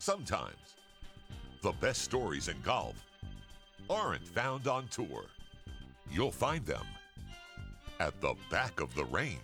[0.00, 0.76] Sometimes
[1.60, 2.94] the best stories in golf
[3.90, 5.24] aren't found on tour.
[6.08, 6.86] You'll find them
[7.98, 9.38] at the back of the range.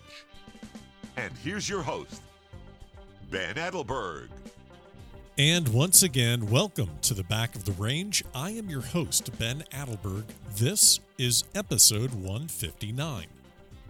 [1.17, 2.21] And here's your host,
[3.29, 4.29] Ben Adelberg.
[5.37, 8.23] And once again, welcome to the back of the range.
[8.33, 10.23] I am your host, Ben Adelberg.
[10.55, 13.25] This is episode 159.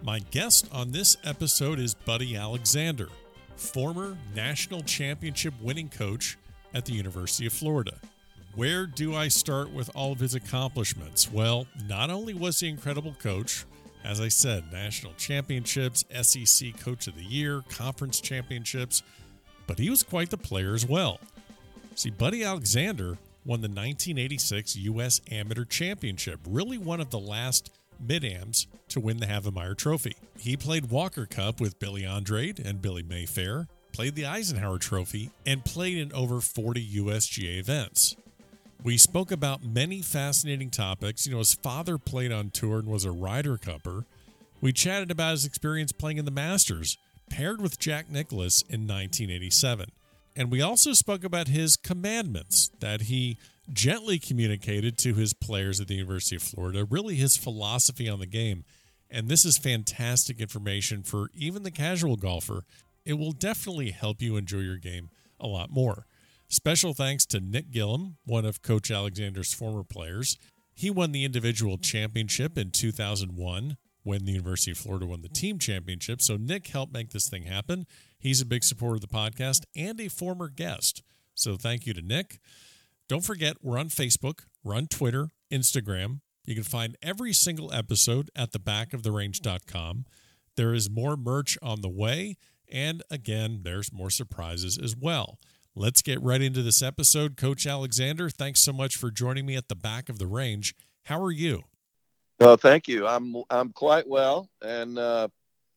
[0.02, 3.08] My guest on this episode is Buddy Alexander,
[3.54, 6.36] former national championship winning coach
[6.76, 7.94] at the University of Florida.
[8.54, 11.32] Where do I start with all of his accomplishments?
[11.32, 13.64] Well, not only was he incredible coach,
[14.04, 19.02] as I said, national championships, SEC Coach of the Year, conference championships,
[19.66, 21.18] but he was quite the player as well.
[21.94, 25.20] See, Buddy Alexander won the 1986 U.S.
[25.30, 30.16] Amateur Championship, really one of the last mid-ams to win the Havemeyer Trophy.
[30.38, 33.66] He played Walker Cup with Billy Andrade and Billy Mayfair,
[33.96, 38.14] played the Eisenhower Trophy, and played in over 40 USGA events.
[38.84, 41.26] We spoke about many fascinating topics.
[41.26, 44.04] You know, his father played on tour and was a Ryder Cupper.
[44.60, 46.98] We chatted about his experience playing in the Masters,
[47.30, 49.90] paired with Jack Nicklaus in 1987.
[50.36, 53.38] And we also spoke about his commandments that he
[53.72, 58.26] gently communicated to his players at the University of Florida, really his philosophy on the
[58.26, 58.62] game.
[59.10, 62.64] And this is fantastic information for even the casual golfer.
[63.06, 66.06] It will definitely help you enjoy your game a lot more.
[66.48, 70.36] Special thanks to Nick Gilliam, one of Coach Alexander's former players.
[70.74, 75.58] He won the individual championship in 2001 when the University of Florida won the team
[75.58, 76.20] championship.
[76.20, 77.86] So Nick helped make this thing happen.
[78.18, 81.02] He's a big supporter of the podcast and a former guest.
[81.34, 82.40] So thank you to Nick.
[83.08, 86.20] Don't forget, we're on Facebook, we're on Twitter, Instagram.
[86.44, 90.04] You can find every single episode at thebackoftherange.com.
[90.56, 92.36] There is more merch on the way.
[92.70, 95.38] And again, there's more surprises as well.
[95.74, 97.36] Let's get right into this episode.
[97.36, 100.74] Coach Alexander, thanks so much for joining me at the back of the range.
[101.04, 101.64] How are you?
[102.40, 103.06] Well, thank you.
[103.06, 105.28] I'm I'm quite well, and uh,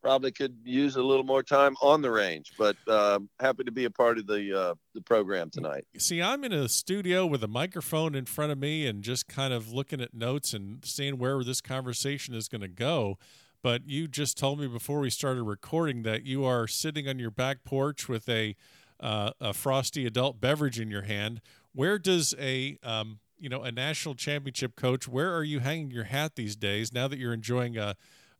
[0.01, 3.85] probably could use a little more time on the range, but uh, happy to be
[3.85, 5.85] a part of the uh, the program tonight.
[5.97, 9.53] See, I'm in a studio with a microphone in front of me and just kind
[9.53, 13.17] of looking at notes and seeing where this conversation is going to go.
[13.61, 17.31] But you just told me before we started recording that you are sitting on your
[17.31, 18.55] back porch with a
[18.99, 21.41] uh, a frosty adult beverage in your hand.
[21.73, 25.07] Where does a um, you know a national championship coach?
[25.07, 26.93] Where are you hanging your hat these days?
[26.93, 27.95] Now that you're enjoying a,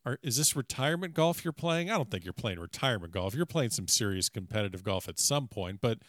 [0.05, 1.89] are, is this retirement golf you're playing?
[1.89, 3.35] I don't think you're playing retirement golf.
[3.35, 5.79] You're playing some serious competitive golf at some point.
[5.81, 5.99] But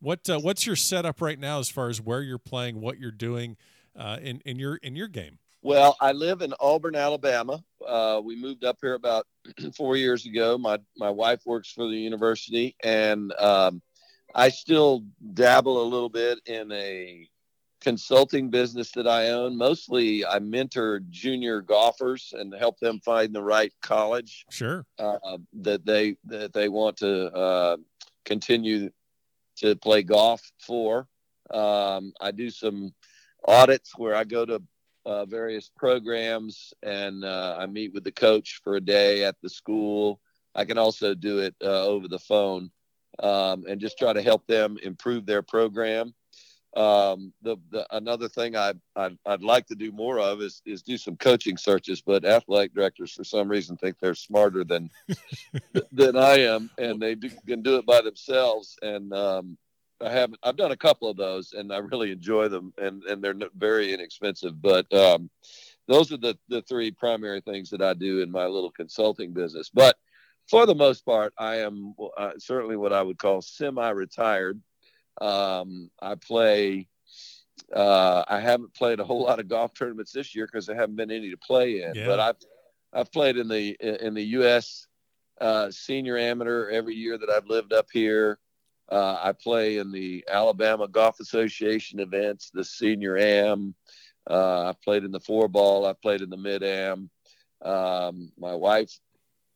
[0.00, 3.10] what uh, what's your setup right now as far as where you're playing, what you're
[3.10, 3.56] doing
[3.96, 5.38] uh, in in your in your game?
[5.62, 7.62] Well, I live in Auburn, Alabama.
[7.86, 9.26] Uh, we moved up here about
[9.76, 10.56] four years ago.
[10.56, 13.82] My my wife works for the university, and um,
[14.34, 15.04] I still
[15.34, 17.28] dabble a little bit in a
[17.82, 19.56] consulting business that I own.
[19.56, 24.46] Mostly, I mentor junior golfers and help them find the right college.
[24.50, 24.86] Sure.
[24.98, 27.76] Uh, that they that they want to uh,
[28.24, 28.90] continue
[29.56, 31.06] to play golf for.
[31.50, 32.94] Um, I do some
[33.44, 34.62] audits where I go to
[35.06, 39.48] uh, various programs and uh, I meet with the coach for a day at the
[39.48, 40.20] school.
[40.54, 42.70] I can also do it uh, over the phone
[43.18, 46.14] um, and just try to help them improve their program.
[46.76, 50.82] Um, the, the another thing I I'd, I'd, like to do more of is is
[50.82, 54.88] do some coaching searches, but athletic directors for some reason think they're smarter than
[55.92, 58.78] than I am, and they do, can do it by themselves.
[58.82, 59.58] And um,
[60.02, 63.22] I haven't I've done a couple of those, and I really enjoy them, and and
[63.22, 64.60] they're very inexpensive.
[64.60, 65.30] But um,
[65.88, 69.70] those are the the three primary things that I do in my little consulting business.
[69.72, 69.96] But
[70.48, 74.60] for the most part, I am uh, certainly what I would call semi-retired.
[75.20, 76.88] Um, I play.
[77.74, 80.96] Uh, I haven't played a whole lot of golf tournaments this year because there haven't
[80.96, 81.94] been any to play in.
[81.94, 82.06] Yeah.
[82.06, 82.36] But I've
[82.92, 84.86] I've played in the in the U.S.
[85.40, 88.38] Uh, senior amateur every year that I've lived up here.
[88.90, 93.74] Uh, I play in the Alabama Golf Association events, the senior am.
[94.28, 95.86] Uh, I played in the four ball.
[95.86, 97.10] I played in the mid am.
[97.62, 98.98] Um, my wife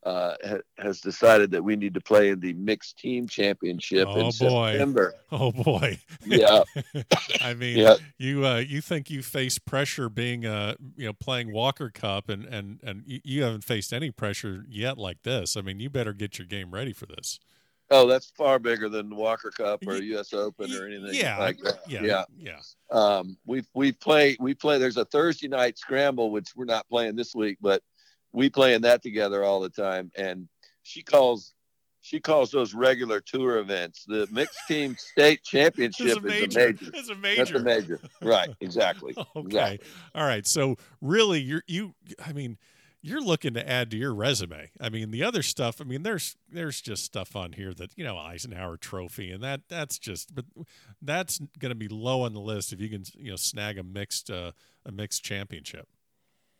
[0.05, 4.21] uh, ha- has decided that we need to play in the mixed team championship oh,
[4.21, 4.73] in boy.
[4.73, 5.15] September.
[5.33, 5.99] Oh boy!
[6.25, 6.63] Yeah,
[7.41, 7.97] I mean, yeah.
[8.19, 12.45] you uh, you think you face pressure being uh you know playing Walker Cup and
[12.45, 15.57] and and you haven't faced any pressure yet like this.
[15.57, 17.41] I mean, you better get your game ready for this.
[17.91, 20.33] Oh, that's far bigger than Walker Cup or U.S.
[20.33, 21.81] Open or anything yeah, like that.
[21.87, 22.61] Yeah, yeah, yeah.
[22.91, 24.79] Um, we we play we play.
[24.79, 27.83] There's a Thursday night scramble, which we're not playing this week, but
[28.33, 30.11] we play in that together all the time.
[30.17, 30.49] And
[30.83, 31.55] she calls
[32.05, 34.05] she calls those regular tour events.
[34.07, 36.75] The mixed team state championship is a major.
[36.95, 37.45] Is a major.
[37.45, 38.01] That's a major.
[38.23, 38.51] Right.
[38.61, 39.15] Exactly.
[39.37, 39.41] okay.
[39.47, 39.81] Exactly.
[40.15, 40.47] All right.
[40.47, 41.95] So really, you're you.
[42.25, 42.59] I mean,
[43.05, 44.71] you're looking to add to your resume.
[44.81, 45.81] I mean, the other stuff.
[45.81, 49.62] I mean, there's there's just stuff on here that you know Eisenhower Trophy, and that
[49.69, 50.35] that's just.
[50.35, 50.47] But
[51.03, 53.83] that's going to be low on the list if you can you know snag a
[53.83, 54.53] mixed uh,
[54.87, 55.87] a mixed championship.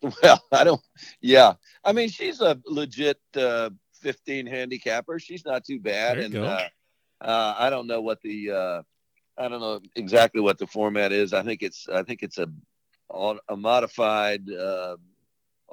[0.23, 0.83] Well, I don't.
[1.23, 3.19] Yeah, I mean, she's a legit.
[3.35, 3.71] Uh,
[4.05, 5.19] 15 handicapper.
[5.19, 6.19] She's not too bad.
[6.19, 6.69] And uh,
[7.23, 8.83] uh, I don't know what the uh,
[9.39, 11.33] I don't know exactly what the format is.
[11.33, 12.47] I think it's I think it's a
[13.49, 14.97] a modified uh,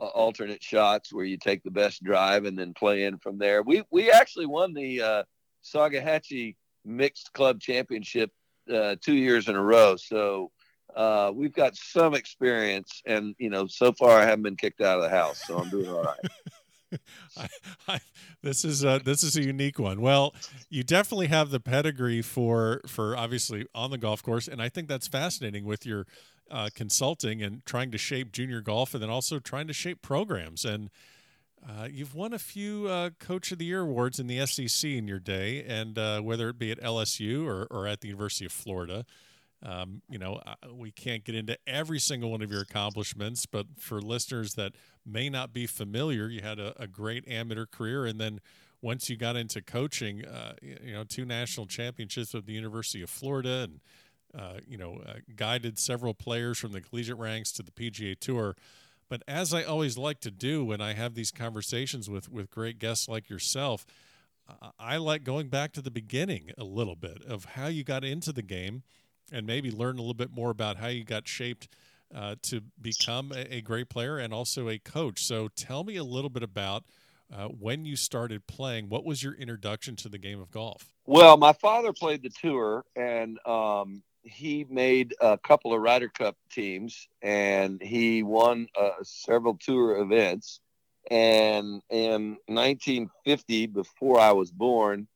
[0.05, 3.61] alternate shots where you take the best drive and then play in from there.
[3.61, 5.23] We we actually won the uh,
[5.63, 6.55] Saugahatchee
[6.85, 8.31] mixed club championship
[8.71, 9.95] uh, two years in a row.
[9.95, 10.51] So
[10.95, 14.97] uh, we've got some experience, and you know, so far I haven't been kicked out
[14.97, 16.19] of the house, so I'm doing all right.
[17.37, 17.47] I,
[17.87, 17.99] I,
[18.41, 20.01] this is a, this is a unique one.
[20.01, 20.33] Well,
[20.69, 24.87] you definitely have the pedigree for for obviously on the golf course, and I think
[24.87, 26.05] that's fascinating with your
[26.51, 30.65] uh, consulting and trying to shape junior golf, and then also trying to shape programs.
[30.65, 30.89] And
[31.67, 35.07] uh, you've won a few uh, Coach of the Year awards in the SEC in
[35.07, 38.51] your day, and uh, whether it be at LSU or, or at the University of
[38.51, 39.05] Florida.
[39.63, 40.41] Um, you know,
[40.73, 44.73] we can't get into every single one of your accomplishments, but for listeners that
[45.05, 48.39] may not be familiar, you had a, a great amateur career, and then
[48.81, 53.09] once you got into coaching, uh, you know, two national championships with the University of
[53.09, 53.79] Florida, and
[54.37, 58.55] uh, you know, uh, guided several players from the collegiate ranks to the PGA Tour.
[59.09, 62.79] But as I always like to do when I have these conversations with with great
[62.79, 63.85] guests like yourself,
[64.79, 68.31] I like going back to the beginning a little bit of how you got into
[68.31, 68.83] the game
[69.31, 71.67] and maybe learn a little bit more about how you got shaped
[72.13, 75.23] uh, to become a, a, great player and also a coach.
[75.23, 76.83] So tell me a little bit about
[77.33, 78.89] uh, when you started playing.
[78.89, 80.91] What was your introduction to the game of golf?
[81.05, 86.35] Well, my father played the tour, and um, he made a couple of Ryder Cup
[86.51, 90.59] teams, and he won uh, several tour events.
[91.09, 95.07] And in 1950, before I was born,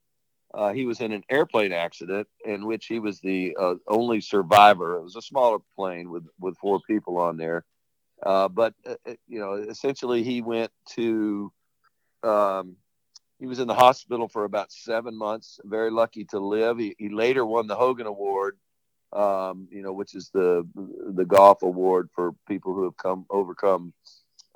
[0.53, 4.97] uh, he was in an airplane accident in which he was the uh, only survivor.
[4.97, 7.65] It was a smaller plane with, with four people on there.
[8.23, 11.51] Uh, but, uh, uh, you know, essentially he went to,
[12.23, 12.77] um,
[13.39, 16.77] he was in the hospital for about seven months, very lucky to live.
[16.77, 18.57] He, he later won the Hogan Award,
[19.15, 23.93] um, you know, which is the, the golf award for people who have come overcome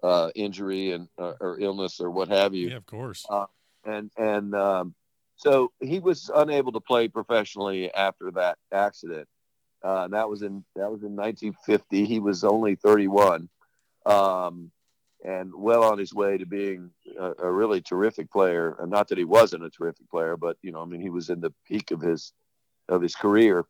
[0.04, 2.70] uh, injury and or illness or what have you.
[2.70, 3.26] Yeah, of course.
[3.86, 4.96] and, and, um,
[5.40, 9.26] so he was unable to play professionally after that accident.
[9.82, 12.06] Uh, that was in that was in 1950.
[12.06, 13.48] He was only 31,
[14.06, 14.70] um,
[15.24, 18.76] and well on his way to being a, a, really terrific player.
[18.80, 21.30] And not that he wasn't a terrific player, but you know, I mean, he was
[21.30, 22.34] in the peak of his
[22.90, 23.66] of his career.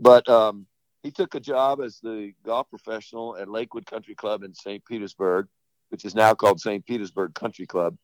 [0.00, 0.66] But um,
[1.02, 4.82] he took a job as the golf professional at Lakewood Country Club in St.
[4.84, 5.46] Petersburg,
[5.90, 6.84] which is now called St.
[6.84, 7.96] Petersburg Country Club.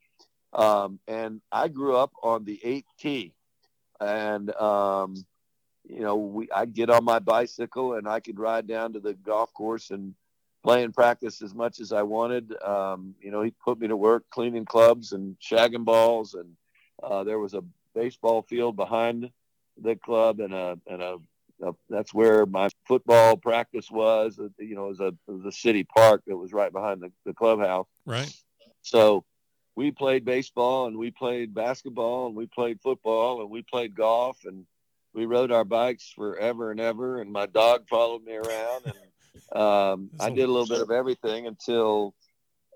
[0.52, 2.60] Um, and I grew up on the
[3.02, 3.32] 8T.
[3.98, 5.14] And, um,
[5.88, 9.14] you know, we, I'd get on my bicycle and I could ride down to the
[9.14, 10.14] golf course and
[10.62, 12.54] play and practice as much as I wanted.
[12.62, 16.34] Um, you know, he put me to work cleaning clubs and shagging balls.
[16.34, 16.56] And
[17.02, 19.30] uh, there was a baseball field behind
[19.80, 21.16] the club and a, and a
[21.88, 24.38] that's where my football practice was.
[24.58, 27.12] You know, it was a, it was a city park that was right behind the,
[27.24, 27.88] the clubhouse.
[28.04, 28.32] Right.
[28.82, 29.24] So,
[29.76, 34.38] we played baseball and we played basketball and we played football and we played golf
[34.46, 34.64] and
[35.12, 37.20] we rode our bikes forever and ever.
[37.20, 38.96] And my dog followed me around and
[39.60, 42.14] um, I did a little bit of everything until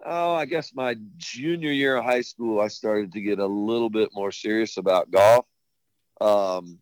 [0.05, 3.91] oh, I guess my junior year of high school, I started to get a little
[3.91, 5.47] bit more serious about golf.
[6.21, 6.79] Um,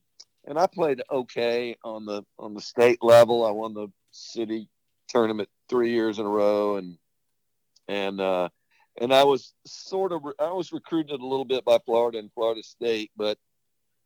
[0.48, 3.44] and I played okay on the on the state level.
[3.44, 4.68] I won the city
[5.08, 6.96] tournament three years in a row, and
[7.86, 8.48] and uh,
[8.98, 12.62] and I was sort of I was recruited a little bit by Florida and Florida
[12.62, 13.38] State, but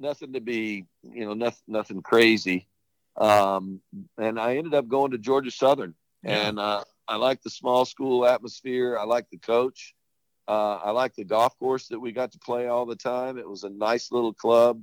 [0.01, 2.67] nothing to be you know nothing nothing crazy.
[3.17, 3.81] Um,
[4.19, 5.95] and I ended up going to Georgia Southern,
[6.25, 6.49] yeah.
[6.49, 8.99] and uh, I like the small school atmosphere.
[8.99, 9.95] I like the coach.
[10.49, 13.39] Uh, I like the golf course that we got to play all the time.
[13.39, 14.83] It was a nice little club,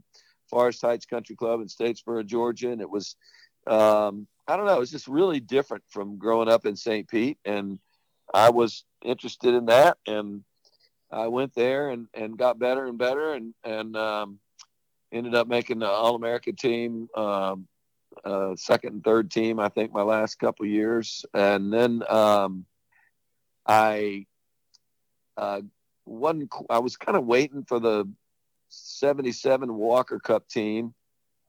[0.50, 3.15] Forest Heights Country Club in Statesboro, Georgia, and it was
[3.68, 7.08] um, I don't know, it was just really different from growing up in St.
[7.08, 7.79] Pete and
[8.34, 10.44] I was interested in that, and
[11.12, 14.39] I went there and, and got better and better, and and um,
[15.12, 17.68] ended up making the All America team, um,
[18.24, 22.65] uh, second and third team, I think, my last couple years, and then um,
[23.65, 24.25] I
[25.38, 25.62] uh,
[26.06, 26.51] wasn't.
[26.70, 28.08] I was kind of waiting for the
[28.70, 30.94] '77 Walker Cup team,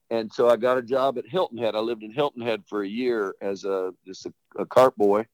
[0.09, 1.75] and so I got a job at Hilton Head.
[1.75, 5.27] I lived in Hilton Head for a year as a just a, a cart boy.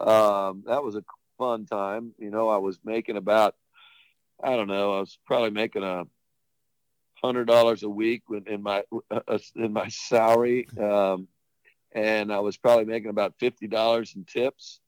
[0.00, 1.04] Um, that was a
[1.38, 2.12] fun time.
[2.18, 3.54] You know, I was making about
[4.42, 4.96] I don't know.
[4.96, 6.04] I was probably making a
[7.22, 11.28] hundred dollars a week in my uh, in my salary, um,
[11.92, 14.80] and I was probably making about fifty dollars in tips,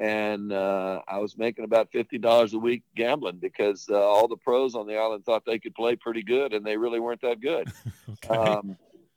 [0.00, 4.36] and uh, I was making about fifty dollars a week gambling because uh, all the
[4.36, 7.40] pros on the island thought they could play pretty good, and they really weren't that
[7.40, 7.70] good.
[8.24, 8.34] okay.
[8.34, 8.76] um,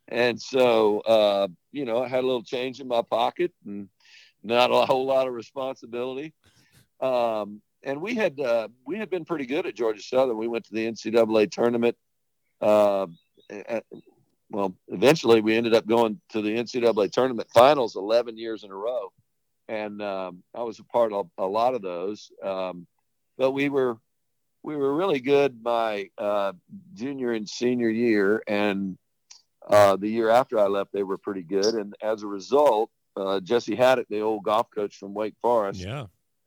[0.10, 3.88] and so, uh, you know, I had a little change in my pocket and
[4.44, 6.34] not a whole lot of responsibility.
[7.00, 10.38] Um, and we had uh, we had been pretty good at Georgia Southern.
[10.38, 11.96] We went to the NCAA tournament.
[12.62, 13.08] Uh,
[13.50, 13.86] at,
[14.50, 18.76] well, eventually we ended up going to the NCAA tournament finals 11 years in a
[18.76, 19.12] row,
[19.68, 22.32] and um, I was a part of a lot of those.
[22.44, 22.88] Um,
[23.38, 23.98] but we were
[24.64, 26.54] we were really good my uh,
[26.94, 28.98] junior and senior year, and
[29.68, 31.76] uh, the year after I left, they were pretty good.
[31.76, 36.06] And as a result, uh, Jesse Haddock, the old golf coach from Wake Forest, yeah.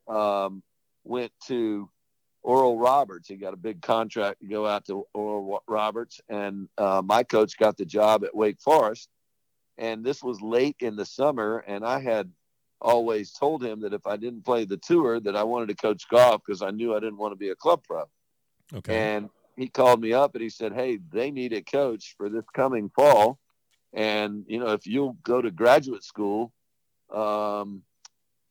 [0.08, 0.62] Um,
[1.04, 1.88] went to
[2.42, 3.28] Oral Roberts.
[3.28, 7.58] He got a big contract to go out to Oral Roberts, and uh, my coach
[7.58, 9.08] got the job at Wake Forest.
[9.78, 12.30] And this was late in the summer, and I had
[12.80, 16.08] always told him that if I didn't play the tour, that I wanted to coach
[16.08, 18.04] golf because I knew I didn't want to be a club pro.
[18.74, 19.14] Okay.
[19.14, 22.44] And he called me up and he said, "Hey, they need a coach for this
[22.54, 23.38] coming fall,
[23.92, 26.52] and you know if you'll go to graduate school,
[27.14, 27.82] um,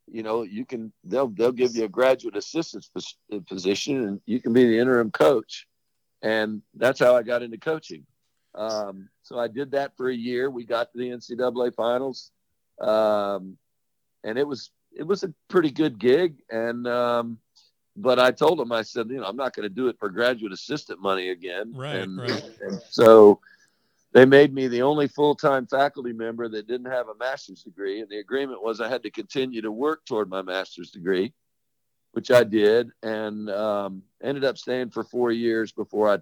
[0.07, 2.85] you know, you can they'll they'll give you a graduate assistant
[3.47, 5.67] position, and you can be the interim coach.
[6.21, 8.05] And that's how I got into coaching.
[8.53, 10.49] Um, so I did that for a year.
[10.49, 12.31] We got to the NCAA finals,
[12.79, 13.57] um,
[14.25, 16.35] and it was it was a pretty good gig.
[16.49, 17.39] And um,
[17.95, 20.09] but I told him, I said, you know, I'm not going to do it for
[20.09, 21.73] graduate assistant money again.
[21.73, 22.43] Right, and, right.
[22.61, 23.39] And so
[24.15, 28.09] they made me the only full-time faculty member that didn't have a master's degree and
[28.09, 31.33] the agreement was i had to continue to work toward my master's degree
[32.13, 36.17] which i did and um, ended up staying for four years before i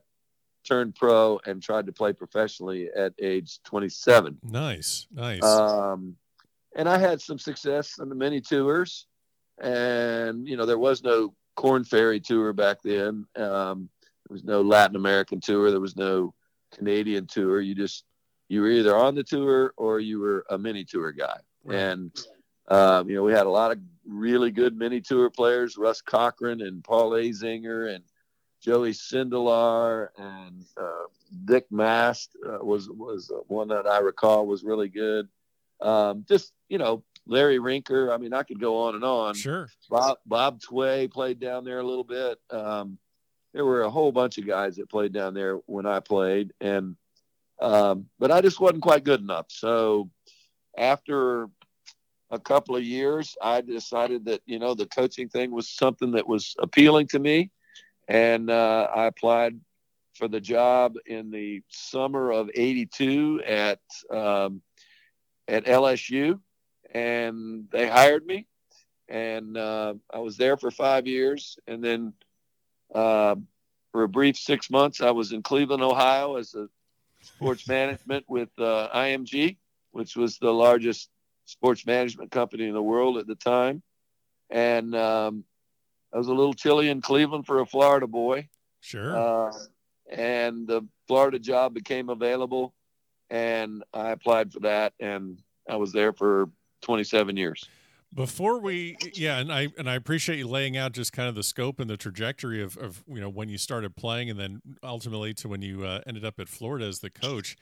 [0.68, 6.16] turned pro and tried to play professionally at age 27 nice nice um,
[6.76, 9.08] and i had some success on the mini tours
[9.62, 13.90] and you know there was no Korn Ferry tour back then um,
[14.28, 16.34] there was no latin american tour there was no
[16.74, 17.62] Canadian tour.
[17.62, 18.04] You just
[18.50, 21.38] you were either on the tour or you were a mini tour guy.
[21.64, 21.78] Right.
[21.78, 22.26] And
[22.68, 26.62] um, you know, we had a lot of really good mini tour players, Russ Cochran
[26.62, 28.04] and Paul Azinger and
[28.62, 31.06] Joey Sindelar and uh,
[31.46, 35.28] Dick Mast uh, was was one that I recall was really good.
[35.84, 38.14] Um, just you know, Larry Rinker.
[38.14, 39.36] I mean, I could go on and on.
[39.36, 39.68] Sure.
[39.90, 42.40] Bob Bob Tway played down there a little bit.
[42.50, 42.98] Um,
[43.54, 46.96] there were a whole bunch of guys that played down there when I played, and
[47.62, 49.46] um, but I just wasn't quite good enough.
[49.50, 50.10] So
[50.78, 51.48] after
[52.32, 56.28] a couple of years, I decided that you know the coaching thing was something that
[56.28, 57.52] was appealing to me,
[58.08, 59.60] and uh, I applied
[60.16, 64.62] for the job in the summer of '82 at um,
[65.48, 66.40] at LSU,
[66.94, 68.48] and they hired me,
[69.08, 72.14] and uh, I was there for five years, and then
[72.94, 73.36] uh,
[73.92, 76.68] for a brief six months, I was in Cleveland, Ohio, as a
[77.22, 79.58] sports management with uh, IMG,
[79.92, 81.10] which was the largest
[81.46, 83.82] sports management company in the world at the time.
[84.50, 85.44] And um,
[86.14, 88.50] I was a little chilly in Cleveland for a Florida boy.
[88.82, 89.16] Sure.
[89.16, 89.52] Uh,
[90.12, 92.74] and the Florida job became available,
[93.30, 96.50] and I applied for that, and I was there for
[96.82, 97.68] 27 years.
[98.14, 101.42] Before we, yeah, and I and I appreciate you laying out just kind of the
[101.42, 105.34] scope and the trajectory of, of you know when you started playing and then ultimately
[105.36, 107.58] to when you uh, ended up at Florida as the coach.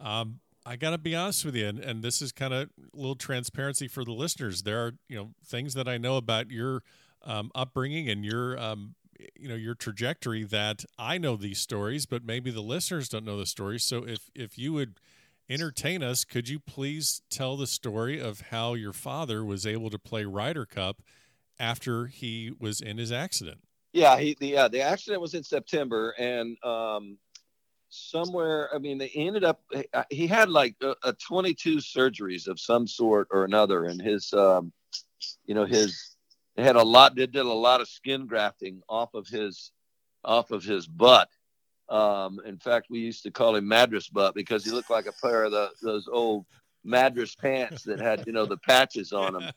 [0.00, 2.96] Um, I got to be honest with you, and, and this is kind of a
[2.96, 4.62] little transparency for the listeners.
[4.62, 6.82] There are you know things that I know about your
[7.22, 8.96] um, upbringing and your um,
[9.34, 13.38] you know your trajectory that I know these stories, but maybe the listeners don't know
[13.38, 13.84] the stories.
[13.84, 15.00] So if if you would
[15.48, 19.98] entertain us, could you please tell the story of how your father was able to
[19.98, 21.02] play Ryder Cup
[21.58, 23.60] after he was in his accident?
[23.92, 27.18] Yeah, he the yeah, the accident was in September, and um,
[27.88, 29.62] somewhere I mean they ended up
[30.10, 34.72] he had like a, a 22 surgeries of some sort or another, and his um,
[35.44, 36.13] you know his
[36.56, 39.72] they had a lot they did a lot of skin grafting off of his
[40.24, 41.28] off of his butt
[41.88, 45.12] um, in fact, we used to call him Madras Butt because he looked like a
[45.22, 46.46] pair of the, those old
[46.82, 49.50] Madras pants that had, you know, the patches on them.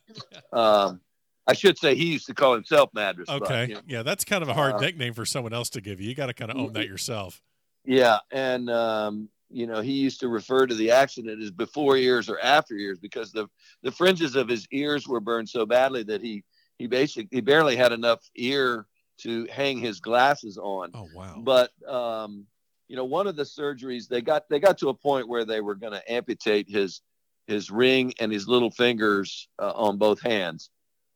[0.52, 1.02] Um,
[1.46, 3.30] I should say he used to call himself Madras.
[3.30, 3.82] Okay, Butt, you know?
[3.88, 6.10] yeah, that's kind of a hard uh, nickname for someone else to give you.
[6.10, 7.42] You got to kind of own that yourself.
[7.86, 12.28] Yeah, and um, you know he used to refer to the accident as before ears
[12.28, 13.48] or after ears because the
[13.82, 16.44] the fringes of his ears were burned so badly that he
[16.78, 18.86] he basically he barely had enough ear
[19.20, 20.92] to hang his glasses on.
[20.94, 21.36] Oh wow!
[21.38, 22.46] But um,
[22.88, 25.62] you know, one of the surgeries they got they got to a point where they
[25.62, 27.02] were going to amputate his
[27.48, 30.70] his ring and his little fingers uh, on both hands.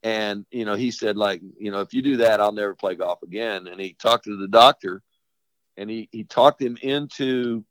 [0.04, 2.96] And you know, he said like, you know, if you do that, I'll never play
[2.96, 3.68] golf again.
[3.68, 5.04] And he talked to the doctor,
[5.78, 7.64] and he he talked him into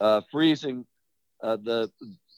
[0.00, 0.86] uh, freezing
[1.42, 1.90] uh, the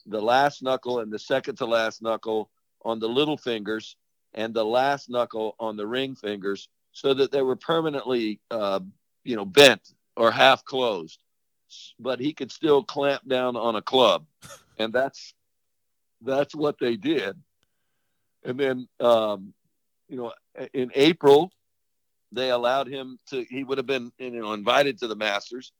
[0.05, 2.49] the last knuckle and the second to last knuckle
[2.83, 3.95] on the little fingers
[4.33, 8.79] and the last knuckle on the ring fingers so that they were permanently uh,
[9.23, 11.19] you know bent or half closed.
[11.99, 14.25] But he could still clamp down on a club.
[14.77, 15.33] And that's
[16.21, 17.37] that's what they did.
[18.43, 19.53] And then um,
[20.09, 20.33] you know
[20.73, 21.51] in april
[22.33, 25.71] they allowed him to he would have been you know invited to the masters.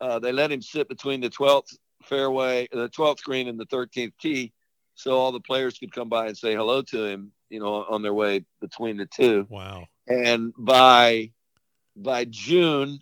[0.00, 4.12] Uh, they let him sit between the 12th fairway the 12th green and the 13th
[4.18, 4.52] tee
[5.00, 8.02] so all the players could come by and say hello to him you know on
[8.02, 9.46] their way between the two.
[9.48, 9.86] Wow.
[10.06, 11.32] And by
[11.96, 13.00] by june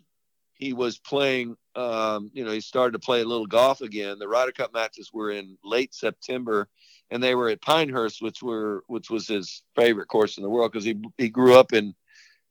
[0.55, 4.19] he was playing um, you know he started to play a little golf again.
[4.19, 6.67] The Ryder Cup matches were in late September
[7.11, 10.71] and they were at Pinehurst which were which was his favorite course in the world
[10.71, 11.93] because he he grew up in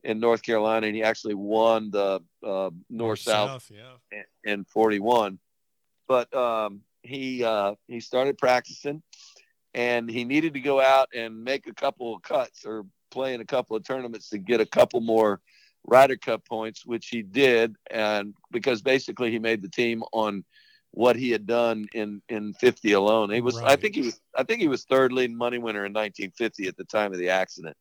[0.04, 4.22] in North Carolina and he actually won the uh, North South yeah.
[4.44, 5.38] in 41
[6.06, 9.02] but um, he uh, he started practicing
[9.78, 13.40] and he needed to go out and make a couple of cuts or play in
[13.40, 15.40] a couple of tournaments to get a couple more
[15.86, 20.44] Ryder Cup points, which he did, and because basically he made the team on
[20.90, 23.30] what he had done in in 50 alone.
[23.30, 23.70] He was, right.
[23.70, 26.76] I think he was, I think he was third leading money winner in 1950 at
[26.76, 27.76] the time of the accident.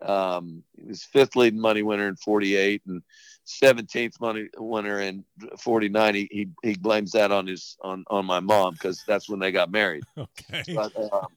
[0.00, 3.02] Um, he was fifth leading money winner in 48 and
[3.46, 5.24] 17th money winner in
[5.58, 6.14] 49.
[6.14, 9.52] He, he, he blames that on his on on my mom because that's when they
[9.52, 10.04] got married.
[10.18, 10.64] Okay.
[10.74, 11.28] But, um,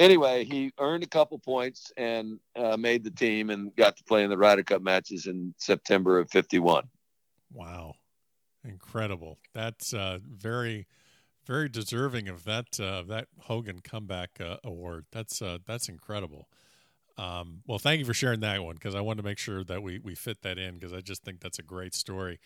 [0.00, 4.24] anyway, he earned a couple points and uh, made the team and got to play
[4.24, 6.84] in the Ryder Cup matches in September of '51.
[7.52, 7.94] Wow,
[8.64, 9.38] incredible!
[9.52, 10.86] That's uh, very,
[11.46, 15.04] very deserving of that uh, that Hogan comeback uh, award.
[15.12, 16.48] That's uh, that's incredible.
[17.18, 19.82] Um, well, thank you for sharing that one because I wanted to make sure that
[19.82, 22.40] we we fit that in because I just think that's a great story.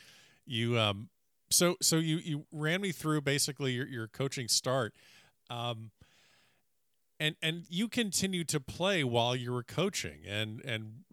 [0.44, 1.08] You um,
[1.50, 4.94] so so you you ran me through basically your your coaching start.
[5.50, 5.90] Um,
[7.20, 10.20] and and you continue to play while you were coaching.
[10.28, 11.04] And and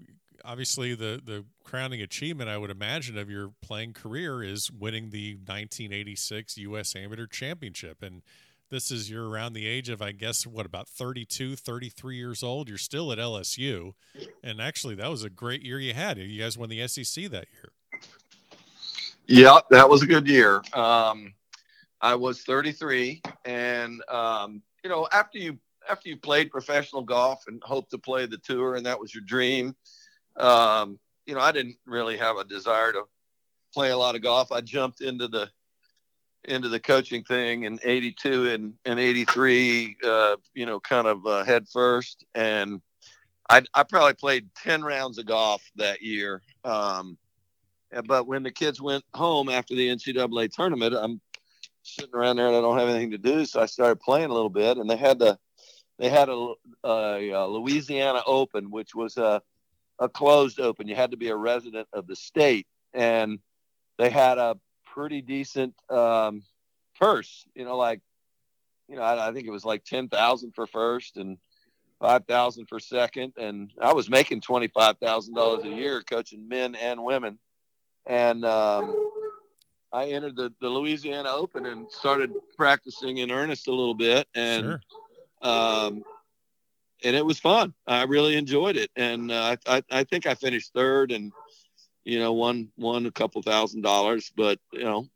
[0.44, 5.36] obviously the the crowning achievement I would imagine of your playing career is winning the
[5.36, 8.02] 1986 US Amateur Championship.
[8.02, 8.22] And
[8.70, 12.68] this is you're around the age of I guess what about 32 33 years old?
[12.68, 13.94] You're still at LSU
[14.44, 16.18] and actually that was a great year you had.
[16.18, 17.72] You guys won the SEC that year.
[19.28, 20.62] Yeah that was a good year.
[20.74, 21.34] Um,
[22.02, 25.60] I was 33 and um, you know after you
[25.91, 29.23] after you played professional golf and hoped to play the tour and that was your
[29.23, 29.75] dream
[30.38, 33.04] um, you know i didn't really have a desire to
[33.73, 34.51] play a lot of golf.
[34.51, 35.49] I jumped into the
[36.45, 41.43] into the coaching thing in 82 and, and 83 uh, you know kind of uh,
[41.43, 42.25] head first.
[42.34, 42.82] And
[43.49, 46.41] I, I probably played 10 rounds of golf that year.
[46.63, 47.17] Um,
[48.08, 51.19] but when the kids went home after the ncaa tournament i'm
[51.84, 53.45] sitting around there and i don't have anything to do.
[53.45, 55.38] So i started playing a little bit and they had to
[56.02, 59.40] they had a, a, a Louisiana Open, which was a,
[60.00, 60.88] a closed open.
[60.88, 63.38] You had to be a resident of the state, and
[64.00, 66.42] they had a pretty decent um,
[67.00, 67.46] purse.
[67.54, 68.02] You know, like
[68.90, 71.38] you know, I, I think it was like ten thousand for first and
[72.00, 76.50] five thousand for second, and I was making twenty five thousand dollars a year coaching
[76.50, 77.38] men and women,
[78.08, 79.12] and um,
[79.94, 84.64] I entered the, the Louisiana Open and started practicing in earnest a little bit, and.
[84.64, 84.82] Sure
[85.41, 86.04] um,
[87.04, 87.73] and it was fun.
[87.88, 91.32] I really enjoyed it, and uh, I, I think I finished third, and
[92.04, 94.32] you know, won won a couple thousand dollars.
[94.36, 95.08] But you know,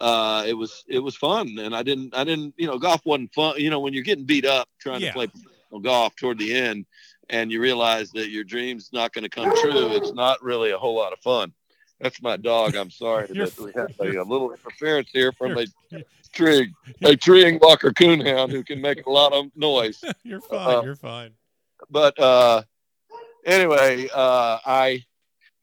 [0.00, 3.34] uh, it was it was fun, and I didn't I didn't you know golf wasn't
[3.34, 3.54] fun.
[3.58, 5.08] You know, when you're getting beat up trying yeah.
[5.08, 6.86] to play professional golf toward the end,
[7.28, 10.78] and you realize that your dream's not going to come true, it's not really a
[10.78, 11.52] whole lot of fun.
[12.00, 12.74] That's my dog.
[12.76, 15.66] I'm sorry that we have a, a, little interference here from a
[16.32, 20.02] tree, a treeing Walker coonhound who can make a lot of noise.
[20.22, 20.76] you're fine.
[20.76, 21.32] Uh, you're fine.
[21.90, 22.62] But uh,
[23.44, 25.04] anyway, uh, I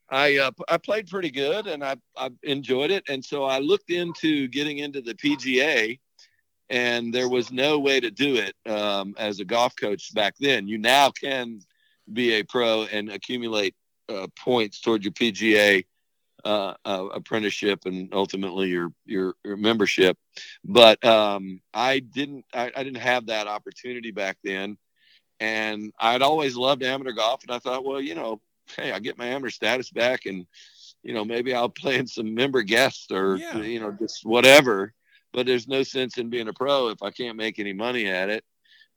[0.10, 3.90] I uh, I played pretty good and I I enjoyed it, and so I looked
[3.90, 6.00] into getting into the PGA,
[6.70, 10.68] and there was no way to do it um, as a golf coach back then.
[10.68, 11.62] You now can
[12.12, 13.76] be a pro and accumulate
[14.10, 15.84] uh, points toward your PGA
[16.48, 20.18] uh, uh, apprenticeship and ultimately your, your, your membership.
[20.64, 24.78] But um, I didn't I, I didn't have that opportunity back then,
[25.40, 28.40] and I'd always loved amateur golf, and I thought, well, you know,
[28.78, 30.46] hey, I get my amateur status back, and
[31.04, 33.58] you know maybe I'll play in some member guests or Yeah.
[33.62, 34.94] you know just whatever.
[35.34, 38.30] But there's no sense in being a pro if I can't make any money at
[38.30, 38.44] it,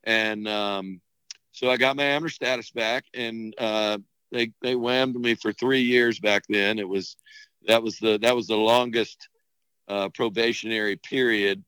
[0.04, 1.00] and um,
[1.52, 3.98] so I got my amateur status back, and uh,
[4.30, 6.78] they they whammed me for three years back then.
[6.78, 7.16] It was
[7.66, 9.28] that was the that was the longest
[9.88, 11.64] uh, probationary period,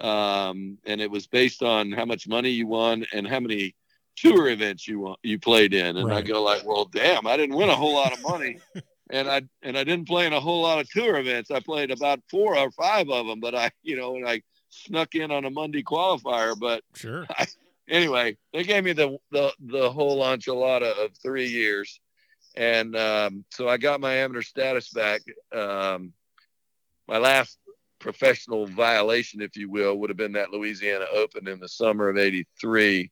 [0.00, 3.74] um, and it was based on how much money you won and how many
[4.16, 5.96] tour events you won, you played in.
[5.96, 8.60] And I go like, well, damn, I didn't win a whole lot of money.
[9.10, 11.50] And I and I didn't play in a whole lot of tour events.
[11.50, 14.40] I played about four or five of them, but I, you know, and I
[14.70, 16.58] snuck in on a Monday qualifier.
[16.58, 17.26] But Sure.
[17.88, 22.00] Anyway, they gave me the the the whole enchilada of three years,
[22.56, 25.22] and um, so I got my amateur status back.
[25.54, 26.12] Um,
[27.06, 27.58] my last
[27.98, 32.18] professional violation, if you will, would have been that Louisiana Open in the summer of
[32.18, 33.10] '83,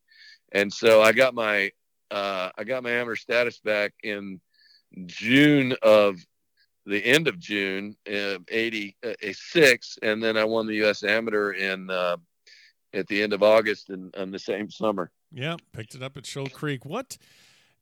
[0.53, 1.71] and so I got my
[2.11, 4.41] uh, I got my amateur status back in
[5.07, 6.17] June of
[6.85, 11.03] the end of June of '86, and then I won the U.S.
[11.03, 11.91] Amateur in.
[11.91, 12.17] Uh,
[12.95, 15.11] at the end of August and, and the same summer.
[15.33, 16.85] Yeah, picked it up at Shoal Creek.
[16.85, 17.17] What?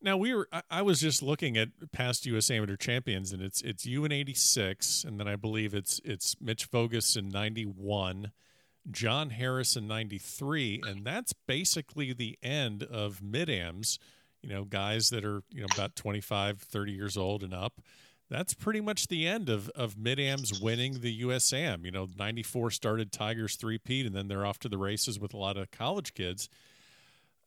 [0.01, 0.47] Now we were.
[0.69, 2.49] I, was just looking at past U.S.
[2.49, 6.71] Amateur champions, and it's it's you in '86, and then I believe it's it's Mitch
[6.71, 8.31] Voges in '91,
[8.89, 13.99] John Harris in '93, and that's basically the end of mid-ams.
[14.41, 17.79] You know, guys that are you know about 25, 30 years old and up.
[18.31, 21.83] That's pretty much the end of of mid-ams winning the USAM.
[21.83, 25.37] You know, '94 started Tigers three-peat, and then they're off to the races with a
[25.37, 26.47] lot of college kids.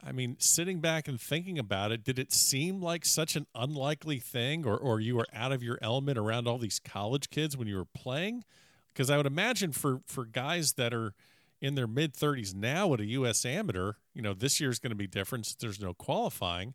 [0.07, 4.18] I mean, sitting back and thinking about it, did it seem like such an unlikely
[4.18, 7.66] thing, or, or you were out of your element around all these college kids when
[7.66, 8.44] you were playing?
[8.92, 11.14] Because I would imagine for, for guys that are
[11.62, 13.47] in their mid 30s now at a U.S.
[13.47, 16.75] amateur, you know, this year's going to be different since there's no qualifying.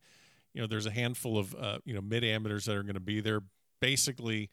[0.56, 3.00] You know, there's a handful of, uh, you know, mid amateurs that are going to
[3.00, 3.42] be there.
[3.80, 4.50] Basically,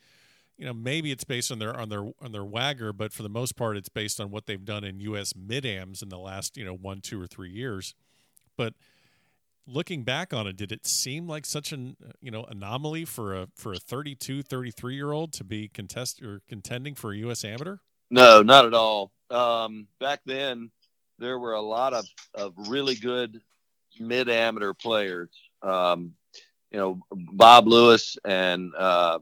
[0.56, 3.28] you know, maybe it's based on their on their on their WAGR, but for the
[3.28, 5.34] most part, it's based on what they've done in U.S.
[5.36, 7.94] mid ams in the last, you know, one, two, or three years.
[8.56, 8.74] But
[9.66, 13.48] looking back on it, did it seem like such an you know anomaly for a
[13.54, 17.44] for a 32, 33 year old to be contest or contending for a U.S.
[17.44, 17.78] amateur?
[18.10, 19.10] No, not at all.
[19.30, 20.70] Um, back then,
[21.18, 23.40] there were a lot of, of really good
[23.98, 25.30] mid amateur players.
[25.62, 26.12] Um,
[26.70, 29.18] you know, Bob Lewis and uh,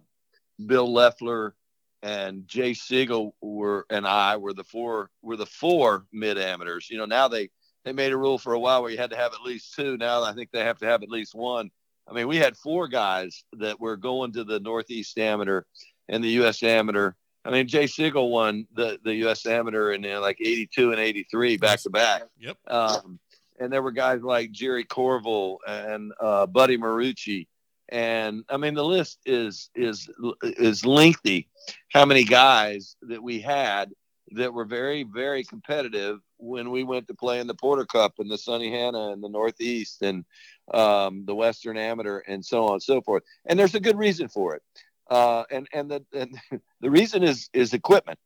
[0.64, 1.54] Bill Loeffler
[2.02, 6.88] and Jay Sigel were and I were the four were the four mid amateurs.
[6.90, 7.50] You know, now they
[7.84, 9.96] they made a rule for a while where you had to have at least two.
[9.96, 11.70] Now I think they have to have at least one.
[12.08, 15.62] I mean, we had four guys that were going to the Northeast Amateur
[16.08, 16.62] and the U.S.
[16.62, 17.12] Amateur.
[17.46, 19.46] I mean, Jay Sigel won the, the U.S.
[19.46, 22.24] Amateur in uh, like 82 and 83 back to back.
[22.38, 22.56] Yep.
[22.68, 23.18] Um,
[23.58, 27.46] and there were guys like Jerry Courville and uh, Buddy Marucci.
[27.88, 30.08] And I mean, the list is is
[30.42, 31.48] is lengthy.
[31.92, 33.92] How many guys that we had
[34.32, 38.30] that were very very competitive when we went to play in the Porter Cup and
[38.30, 40.24] the Sunnehanna and the Northeast and
[40.72, 43.22] um, the Western Amateur and so on and so forth.
[43.46, 44.62] And there's a good reason for it.
[45.10, 46.38] Uh, and and the and
[46.80, 48.18] the reason is is equipment.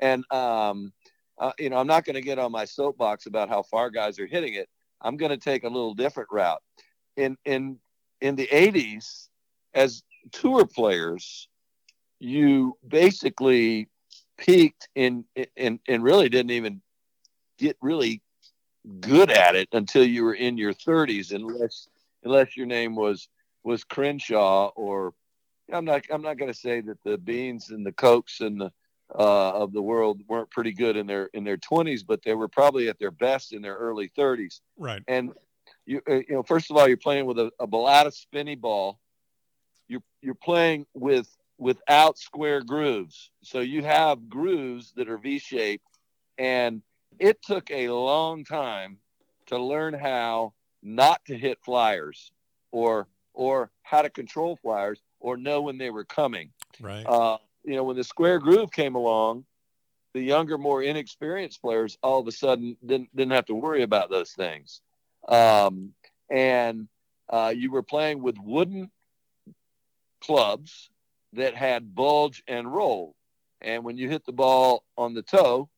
[0.00, 0.92] And um,
[1.38, 4.18] uh, you know, I'm not going to get on my soapbox about how far guys
[4.18, 4.68] are hitting it.
[5.00, 6.62] I'm going to take a little different route.
[7.16, 7.78] In in
[8.20, 9.28] in the 80s,
[9.74, 11.48] as tour players,
[12.18, 13.88] you basically
[14.36, 15.24] peaked in
[15.56, 16.80] in and really didn't even
[17.58, 18.22] get really
[19.00, 21.88] good at it until you were in your 30s, unless
[22.24, 23.28] unless your name was
[23.62, 25.14] was Crenshaw or
[25.72, 28.72] I'm not I'm not going to say that the Beans and the Cokes and the
[29.14, 32.48] uh, of the world weren't pretty good in their in their 20s, but they were
[32.48, 34.60] probably at their best in their early 30s.
[34.76, 35.02] Right.
[35.08, 35.32] And
[35.86, 38.98] you uh, you know, first of all, you're playing with a, a Balata spinny ball.
[39.88, 45.98] You're you're playing with without square grooves, so you have grooves that are V-shaped,
[46.36, 46.82] and
[47.18, 48.98] it took a long time
[49.46, 52.32] to learn how not to hit flyers,
[52.70, 56.50] or or how to control flyers, or know when they were coming.
[56.80, 57.06] Right.
[57.06, 59.44] Uh, you know, when the square groove came along,
[60.14, 64.10] the younger, more inexperienced players all of a sudden didn't didn't have to worry about
[64.10, 64.80] those things.
[65.28, 65.92] Um,
[66.30, 66.88] and
[67.28, 68.90] uh, you were playing with wooden
[70.20, 70.90] clubs
[71.34, 73.14] that had bulge and roll.
[73.60, 75.68] And when you hit the ball on the toe,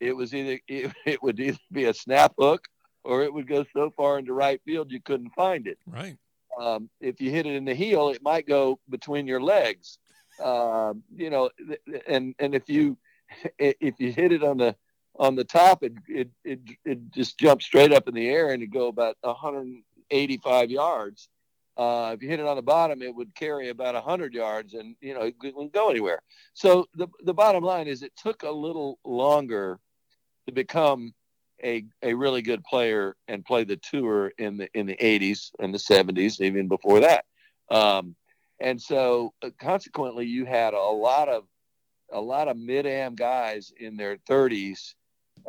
[0.00, 2.66] it was either it, it would either be a snap hook
[3.04, 6.16] or it would go so far into right field you couldn't find it right.
[6.60, 9.98] um, if you hit it in the heel, it might go between your legs.
[10.42, 11.50] Uh, you know,
[12.06, 12.96] and and if you
[13.58, 14.76] if you hit it on the
[15.16, 18.62] on the top, it it it, it just jumps straight up in the air and
[18.62, 21.28] it go about 185 yards.
[21.74, 24.94] Uh, if you hit it on the bottom, it would carry about 100 yards, and
[25.00, 26.20] you know it wouldn't go anywhere.
[26.54, 29.78] So the the bottom line is, it took a little longer
[30.46, 31.14] to become
[31.64, 35.72] a a really good player and play the tour in the in the 80s and
[35.72, 37.24] the 70s, even before that.
[37.70, 38.16] Um,
[38.62, 41.44] and so uh, consequently, you had a lot of
[42.12, 44.94] a lot of mid am guys in their 30s,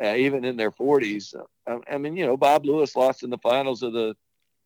[0.02, 1.36] uh, even in their 40s.
[1.68, 4.16] I, I, mean, you know, Bob Lewis lost in the finals of the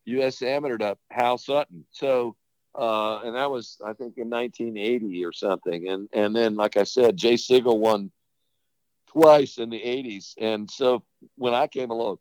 [0.06, 0.42] U.S.
[0.42, 1.86] Amateur to Hal Sutton.
[1.92, 2.36] So,
[2.74, 5.90] uh, and that was I think in 1980 or something.
[5.90, 8.12] And and then, like I said, Jay Sigel won
[9.08, 10.36] twice in the 80s.
[10.38, 11.04] And so
[11.36, 12.20] when I came along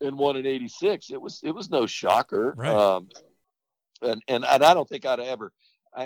[0.00, 2.54] and won in 86, it was it was no shocker.
[2.56, 2.72] Right.
[2.72, 3.08] Um,
[4.02, 5.52] and, and and I don't think I'd ever.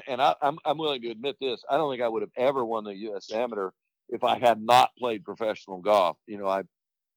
[0.08, 1.62] And I, I'm I'm willing to admit this.
[1.68, 3.30] I don't think I would have ever won the U.S.
[3.32, 3.70] Amateur
[4.08, 6.16] if I had not played professional golf.
[6.26, 6.62] You know, I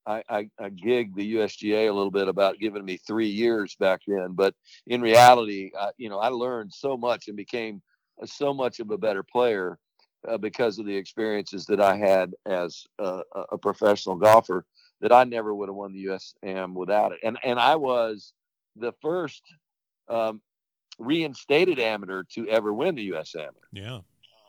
[0.07, 4.01] I, I, I gigged the USGA a little bit about giving me three years back
[4.07, 4.55] then, but
[4.87, 7.81] in reality, I, you know, I learned so much and became
[8.25, 9.77] so much of a better player
[10.27, 14.65] uh, because of the experiences that I had as a, a, professional golfer
[15.01, 17.19] that I never would have won the USAM without it.
[17.23, 18.33] And and I was
[18.75, 19.43] the first
[20.09, 20.41] um,
[20.97, 23.67] reinstated amateur to ever win the US Amateur.
[23.71, 23.99] Yeah.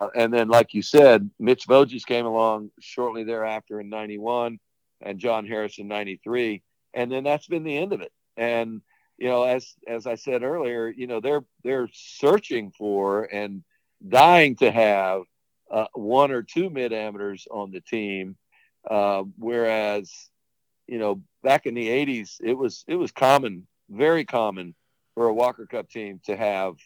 [0.00, 4.58] Uh, and then, like you said, Mitch Voges came along shortly thereafter in '91,
[5.00, 6.62] and John Harris in '93,
[6.94, 8.12] and then that's been the end of it.
[8.36, 8.80] And
[9.18, 13.64] you know, as as I said earlier, you know, they're they're searching for and
[14.06, 15.22] dying to have
[15.70, 18.36] uh, one or two mid amateurs on the team,
[18.88, 20.12] uh, whereas
[20.86, 24.76] you know back in the '80s it was it was common, very common
[25.18, 26.76] for a Walker Cup team to have,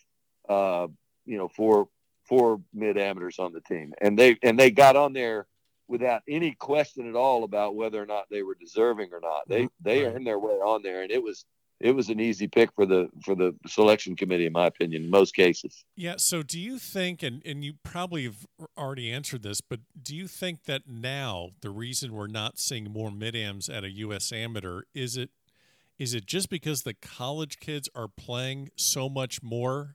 [0.49, 0.87] uh,
[1.27, 1.89] you know, four
[2.25, 5.47] four mid amateurs on the team, and they and they got on there
[5.87, 9.47] without any question at all about whether or not they were deserving or not.
[9.49, 10.15] They they right.
[10.15, 11.45] earned their way on there, and it was
[11.79, 15.11] it was an easy pick for the for the selection committee, in my opinion, in
[15.11, 15.85] most cases.
[15.95, 16.15] Yeah.
[16.17, 18.47] So, do you think, and and you probably have
[18.79, 23.11] already answered this, but do you think that now the reason we're not seeing more
[23.11, 24.33] mid ams at a U.S.
[24.33, 25.29] amateur is it
[26.03, 29.95] is it just because the college kids are playing so much more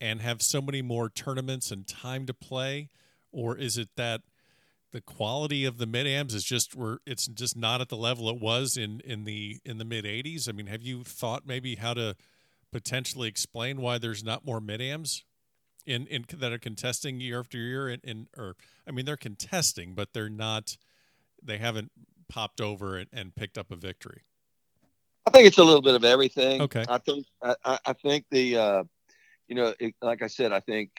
[0.00, 2.88] and have so many more tournaments and time to play?
[3.30, 4.22] Or is it that
[4.92, 8.30] the quality of the mid ams is just where it's just not at the level
[8.30, 10.48] it was in, in the in the mid 80s?
[10.48, 12.16] I mean, have you thought maybe how to
[12.72, 15.24] potentially explain why there's not more mid ams
[15.84, 18.56] in, in that are contesting year after year in, in or
[18.88, 20.78] I mean they're contesting, but they're not
[21.42, 21.92] they haven't
[22.30, 24.22] popped over and, and picked up a victory.
[25.26, 26.62] I think it's a little bit of everything.
[26.62, 26.84] Okay.
[26.88, 28.84] I think I, I think the uh,
[29.48, 30.90] you know it, like I said I think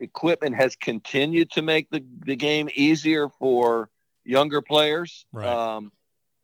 [0.00, 3.88] equipment has continued to make the, the game easier for
[4.24, 5.26] younger players.
[5.32, 5.46] Right.
[5.46, 5.92] Um,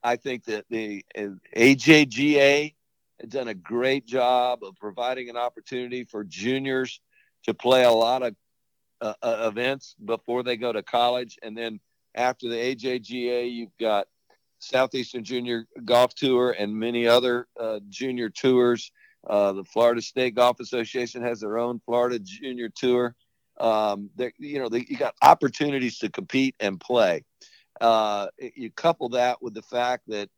[0.02, 2.74] I think that the uh, AJGA
[3.20, 7.00] has done a great job of providing an opportunity for juniors
[7.44, 8.34] to play a lot of
[9.02, 11.80] uh, uh events before they go to college, and then
[12.14, 14.08] after the AJGA, you've got
[14.60, 18.92] Southeastern Junior Golf Tour and many other uh, junior tours.
[19.26, 23.14] Uh, the Florida State Golf Association has their own Florida Junior Tour.
[23.58, 27.24] Um, you know, they, you got opportunities to compete and play.
[27.80, 30.28] Uh, you couple that with the fact that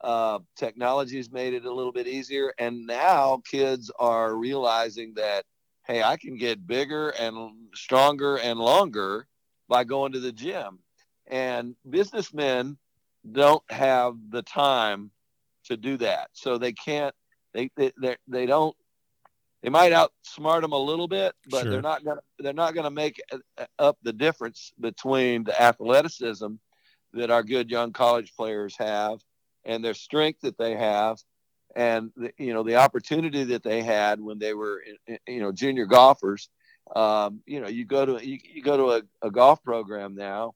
[0.00, 5.44] uh, technology has made it a little bit easier, and now kids are realizing that,
[5.86, 9.26] hey, I can get bigger and stronger and longer
[9.68, 10.78] by going to the gym.
[11.26, 12.78] And businessmen
[13.32, 15.10] don't have the time
[15.64, 16.30] to do that.
[16.32, 17.14] So they can't,
[17.54, 18.76] they, they, they, they don't,
[19.62, 21.70] they might outsmart them a little bit, but sure.
[21.70, 25.44] they're not going to, they're not going to make uh, uh, up the difference between
[25.44, 26.54] the athleticism
[27.14, 29.18] that our good young college players have
[29.64, 31.18] and their strength that they have
[31.76, 35.52] and the, you know the opportunity that they had when they were uh, you know
[35.52, 36.48] junior golfers
[36.96, 40.54] um, you know you go to you, you go to a, a golf program now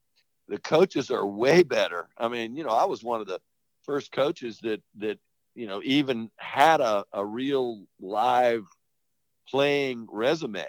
[0.53, 2.11] the coaches are way better.
[2.19, 3.41] I mean, you know, I was one of the
[3.85, 5.19] first coaches that that
[5.55, 8.65] you know even had a, a real live
[9.49, 10.67] playing resume,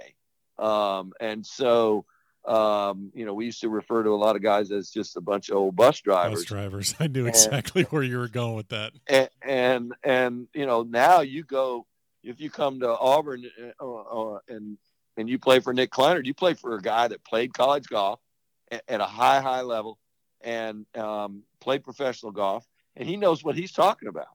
[0.57, 2.05] um, and so
[2.45, 5.21] um, you know we used to refer to a lot of guys as just a
[5.21, 6.39] bunch of old bus drivers.
[6.39, 6.95] Bus drivers.
[7.01, 8.93] I knew exactly and, where you were going with that.
[9.07, 11.85] And, and and you know now you go
[12.23, 13.43] if you come to Auburn
[13.81, 14.77] uh, uh, and
[15.17, 18.21] and you play for Nick Clinard, you play for a guy that played college golf
[18.87, 19.97] at a high, high level
[20.41, 24.27] and um, played professional golf, and he knows what he's talking about.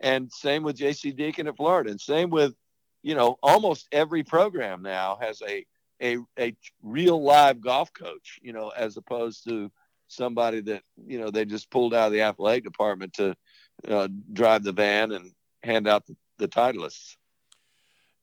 [0.00, 1.12] And same with J.C.
[1.12, 2.54] Deacon at Florida, and same with,
[3.02, 5.64] you know, almost every program now has a
[6.02, 9.70] a a real live golf coach, you know, as opposed to
[10.08, 13.34] somebody that you know they just pulled out of the athletic department to
[13.88, 15.30] uh, drive the van and
[15.62, 17.16] hand out the, the titleists.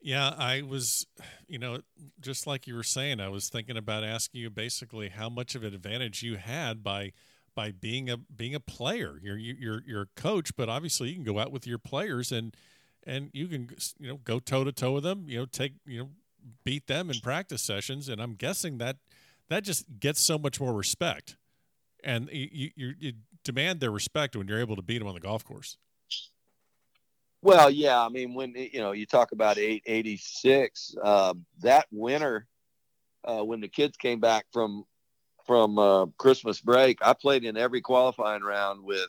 [0.01, 1.05] Yeah, I was,
[1.47, 1.79] you know,
[2.19, 5.63] just like you were saying, I was thinking about asking you basically how much of
[5.63, 7.13] an advantage you had by
[7.53, 9.19] by being a being a player.
[9.21, 12.55] You're you're you're a coach, but obviously you can go out with your players and
[13.05, 15.25] and you can you know go toe to toe with them.
[15.27, 16.09] You know, take you know
[16.63, 18.97] beat them in practice sessions, and I'm guessing that
[19.49, 21.37] that just gets so much more respect,
[22.03, 25.19] and you you, you demand their respect when you're able to beat them on the
[25.19, 25.77] golf course.
[27.41, 31.87] Well, yeah, I mean when you know you talk about eight eighty six, uh, that
[31.91, 32.47] winter
[33.23, 34.85] uh, when the kids came back from
[35.47, 39.07] from uh, Christmas break, I played in every qualifying round with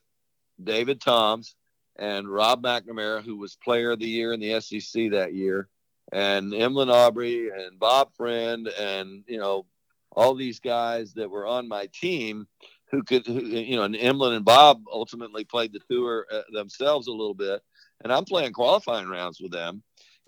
[0.63, 1.55] David Toms
[1.97, 5.69] and Rob McNamara, who was Player of the Year in the SEC that year,
[6.11, 9.67] and Emlyn Aubrey and Bob Friend, and you know
[10.11, 12.47] all these guys that were on my team
[12.91, 17.07] who could, who, you know, and Emlyn and Bob ultimately played the tour uh, themselves
[17.07, 17.63] a little bit,
[18.03, 19.83] and I'm playing qualifying rounds with them,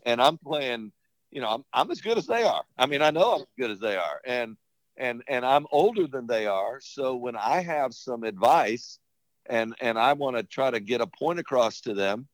[0.05, 0.93] and I'm playing,
[1.31, 2.65] you know, I'm I'm as good as they are.
[2.79, 4.57] I mean, I know I'm as good as they are, and
[4.97, 6.81] and and I'm older than they are.
[6.81, 8.99] So when I have some advice,
[9.47, 12.29] and and I want to try to get a point across to them,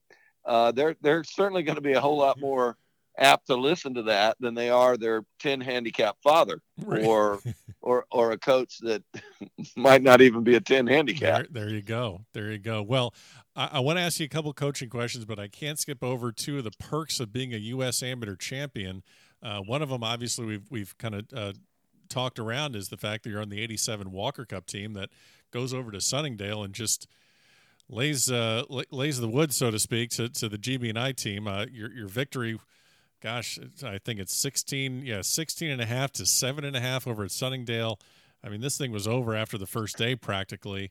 [0.44, 2.76] uh, they're they're certainly going to be a whole lot more
[3.20, 7.04] apt to listen to that than they are their 10 handicap father right.
[7.04, 7.38] or
[7.82, 9.02] or or a coach that
[9.76, 11.46] might not even be a 10 handicap.
[11.50, 12.22] There, there you go.
[12.32, 12.82] There you go.
[12.82, 13.14] Well
[13.54, 16.32] i, I want to ask you a couple coaching questions but i can't skip over
[16.32, 19.02] two of the perks of being a u.s amateur champion.
[19.42, 21.52] Uh, one of them obviously we've we've kind of uh,
[22.08, 25.10] talked around is the fact that you're on the 87 walker cup team that
[25.50, 27.06] goes over to sunningdale and just
[27.88, 31.46] lays uh, lays the wood so to speak to, to the gb&i team.
[31.46, 32.58] Uh, your, your victory
[33.20, 37.06] gosh, I think it's 16, yeah, 16 and a half to seven and a half
[37.06, 37.98] over at Sunningdale.
[38.42, 40.90] I mean, this thing was over after the first day practically.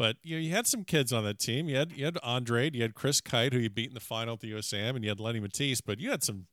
[0.00, 1.68] But you know, you had some kids on that team.
[1.68, 4.32] You had you had Andre, you had Chris Kite, who you beat in the final
[4.32, 5.82] at the USAM, and you had Lenny Mattiace.
[5.84, 6.46] But you had some,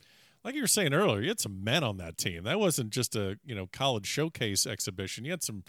[0.43, 2.43] like you were saying earlier, you had some men on that team.
[2.43, 5.23] That wasn't just a you know college showcase exhibition.
[5.23, 5.63] You had some,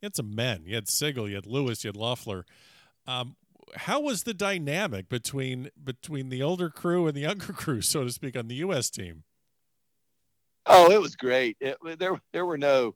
[0.00, 0.62] you had some men.
[0.64, 2.46] You had Sigel, you had Lewis, you had Loeffler.
[3.08, 3.34] Um,
[3.76, 8.10] how was the dynamic between between the older crew and the younger crew, so to
[8.10, 8.90] speak, on the U.S.
[8.90, 9.24] team?
[10.66, 11.56] Oh, it was great.
[11.60, 12.94] It, there there were no,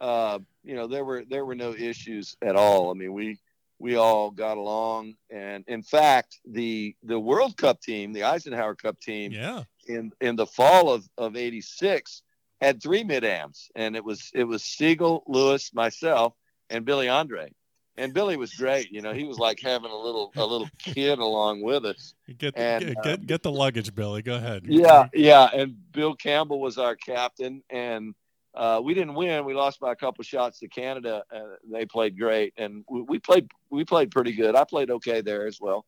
[0.00, 2.90] uh, you know, there were there were no issues at all.
[2.90, 3.38] I mean, we
[3.78, 8.98] we all got along, and in fact, the the World Cup team, the Eisenhower Cup
[9.00, 12.22] team, yeah, in in the fall of of '86
[12.60, 16.34] had three mid ams, and it was it was Sigel, Lewis, myself,
[16.70, 17.52] and Billy Andre
[17.96, 18.90] and Billy was great.
[18.90, 22.14] You know, he was like having a little a little kid along with us.
[22.38, 24.22] Get and, get, get, uh, get the luggage, Billy.
[24.22, 24.64] Go ahead.
[24.66, 25.48] Yeah, yeah.
[25.52, 28.14] And Bill Campbell was our captain, and
[28.54, 29.44] uh, we didn't win.
[29.44, 31.24] We lost by a couple shots to Canada.
[31.34, 34.56] Uh, they played great, and we, we, played we played pretty good.
[34.56, 35.84] I played okay there as well.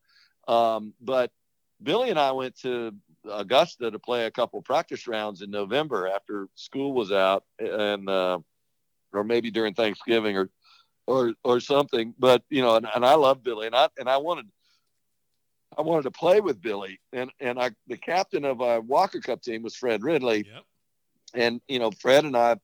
[0.48, 1.30] Um, but
[1.82, 2.92] Billy and I went to
[3.28, 8.38] Augusta to play a couple practice rounds in November after school was out, and uh,
[9.12, 10.50] or maybe during Thanksgiving or
[11.06, 12.14] or or something.
[12.18, 14.46] But you know, and, and I love Billy, and I and I wanted
[15.76, 19.42] I wanted to play with Billy, and and I the captain of our Walker Cup
[19.42, 20.64] team was Fred Ridley, yep.
[21.34, 22.56] and you know Fred and I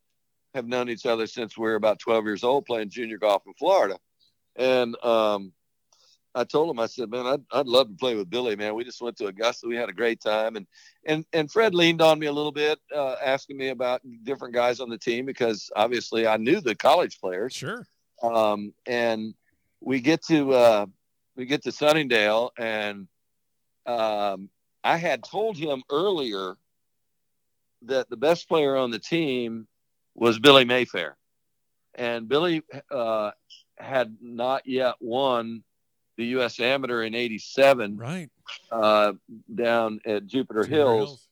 [0.54, 3.54] have known each other since we were about 12 years old playing junior golf in
[3.54, 3.98] Florida,
[4.56, 5.52] and um,
[6.34, 8.74] I told him I said, man, I'd, I'd love to play with Billy, man.
[8.74, 10.66] We just went to Augusta, we had a great time, and
[11.06, 14.80] and and Fred leaned on me a little bit, uh, asking me about different guys
[14.80, 17.86] on the team because obviously I knew the college players, sure
[18.22, 19.34] um, and
[19.80, 20.86] we get to uh,
[21.36, 23.08] we get to Sunningdale, and
[23.86, 24.48] um,
[24.84, 26.56] I had told him earlier
[27.82, 29.66] that the best player on the team
[30.14, 31.16] was Billy Mayfair,
[31.94, 33.32] and Billy uh,
[33.78, 35.64] had not yet won
[36.16, 36.60] the U.S.
[36.60, 38.30] Amateur in '87, right?
[38.70, 39.14] Uh,
[39.52, 41.08] down at Jupiter, Jupiter Hills.
[41.08, 41.28] Hills.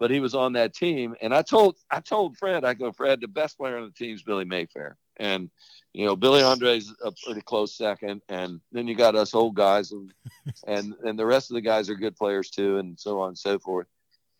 [0.00, 3.20] But he was on that team, and I told I told Fred, I go, Fred,
[3.20, 5.50] the best player on the team is Billy Mayfair, and
[5.92, 9.92] you know, Billy Andre's a pretty close second, and then you got us old guys,
[9.92, 10.12] and
[10.66, 13.38] and and the rest of the guys are good players too, and so on and
[13.38, 13.86] so forth.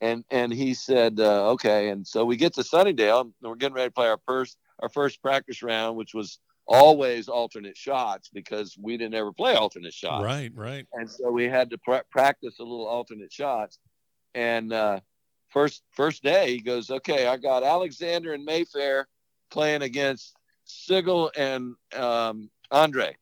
[0.01, 3.75] And and he said, uh, okay, and so we get to Sunningdale, and we're getting
[3.75, 8.77] ready to play our first our first practice round, which was always alternate shots because
[8.79, 10.23] we didn't ever play alternate shots.
[10.23, 10.85] Right, right.
[10.93, 13.79] And so we had to pr- practice a little alternate shots.
[14.35, 14.99] And uh,
[15.49, 19.07] first first day, he goes, okay, I got Alexander and Mayfair
[19.49, 20.35] playing against
[20.69, 23.15] Sigel and um, Andre.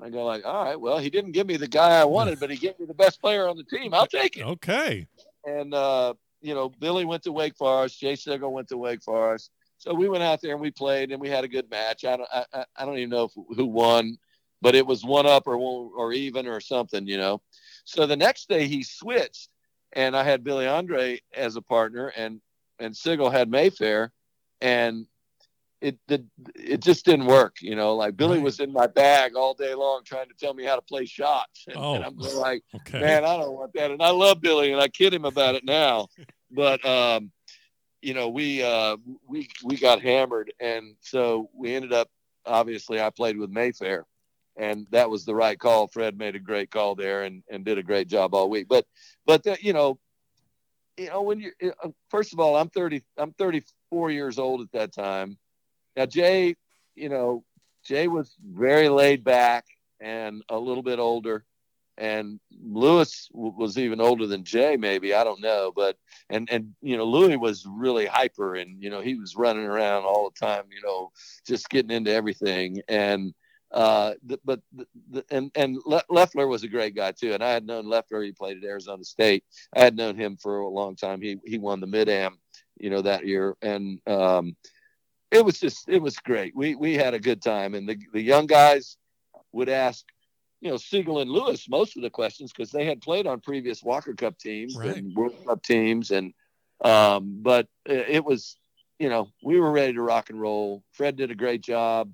[0.00, 2.50] I go like, all right, well, he didn't give me the guy I wanted, but
[2.50, 3.94] he gave me the best player on the team.
[3.94, 4.42] I'll take it.
[4.42, 5.06] Okay.
[5.44, 9.50] And uh, you know, Billy went to Wake Forest, Jay Sigel went to Wake Forest.
[9.78, 12.04] So we went out there and we played and we had a good match.
[12.04, 14.16] I don't, I, I don't even know if, who won,
[14.60, 17.42] but it was one up or or even or something, you know.
[17.84, 19.48] So the next day he switched,
[19.92, 22.40] and I had Billy Andre as a partner, and
[22.78, 24.12] and Sigel had Mayfair,
[24.60, 25.06] and
[25.82, 27.96] it did it just didn't work, you know.
[27.96, 28.44] Like Billy right.
[28.44, 31.64] was in my bag all day long trying to tell me how to play shots,
[31.66, 31.94] and, oh.
[31.94, 33.00] and I'm like, okay.
[33.00, 33.90] man, I don't want that.
[33.90, 36.06] And I love Billy, and I kid him about it now,
[36.50, 37.32] but um,
[38.00, 42.08] you know, we uh, we we got hammered, and so we ended up.
[42.44, 44.04] Obviously, I played with Mayfair,
[44.56, 45.86] and that was the right call.
[45.86, 48.66] Fred made a great call there and, and did a great job all week.
[48.68, 48.84] But
[49.26, 49.98] but the, you know,
[50.96, 54.72] you know when you uh, first of all, I'm 30, I'm 34 years old at
[54.72, 55.38] that time.
[55.96, 56.56] Now Jay,
[56.94, 57.44] you know,
[57.84, 59.66] Jay was very laid back
[60.00, 61.44] and a little bit older,
[61.98, 65.96] and Lewis w- was even older than Jay, maybe I don't know, but
[66.30, 70.04] and and you know Lewis was really hyper and you know he was running around
[70.04, 71.10] all the time, you know,
[71.46, 73.34] just getting into everything and
[73.72, 74.12] uh,
[74.44, 75.78] but the, the, and and
[76.10, 78.22] Loeffler was a great guy too, and I had known Loeffler.
[78.22, 79.44] He played at Arizona State.
[79.74, 81.22] I had known him for a long time.
[81.22, 82.38] He he won the Mid Am,
[82.78, 84.56] you know, that year, and um,
[85.32, 86.54] it was just it was great.
[86.54, 88.96] We we had a good time, and the the young guys
[89.52, 90.04] would ask,
[90.60, 93.82] you know, Sigel and Lewis most of the questions because they had played on previous
[93.82, 94.96] Walker Cup teams right.
[94.96, 96.34] and World Cup teams, and
[96.84, 98.56] um, but it was,
[98.98, 100.84] you know, we were ready to rock and roll.
[100.92, 102.12] Fred did a great job.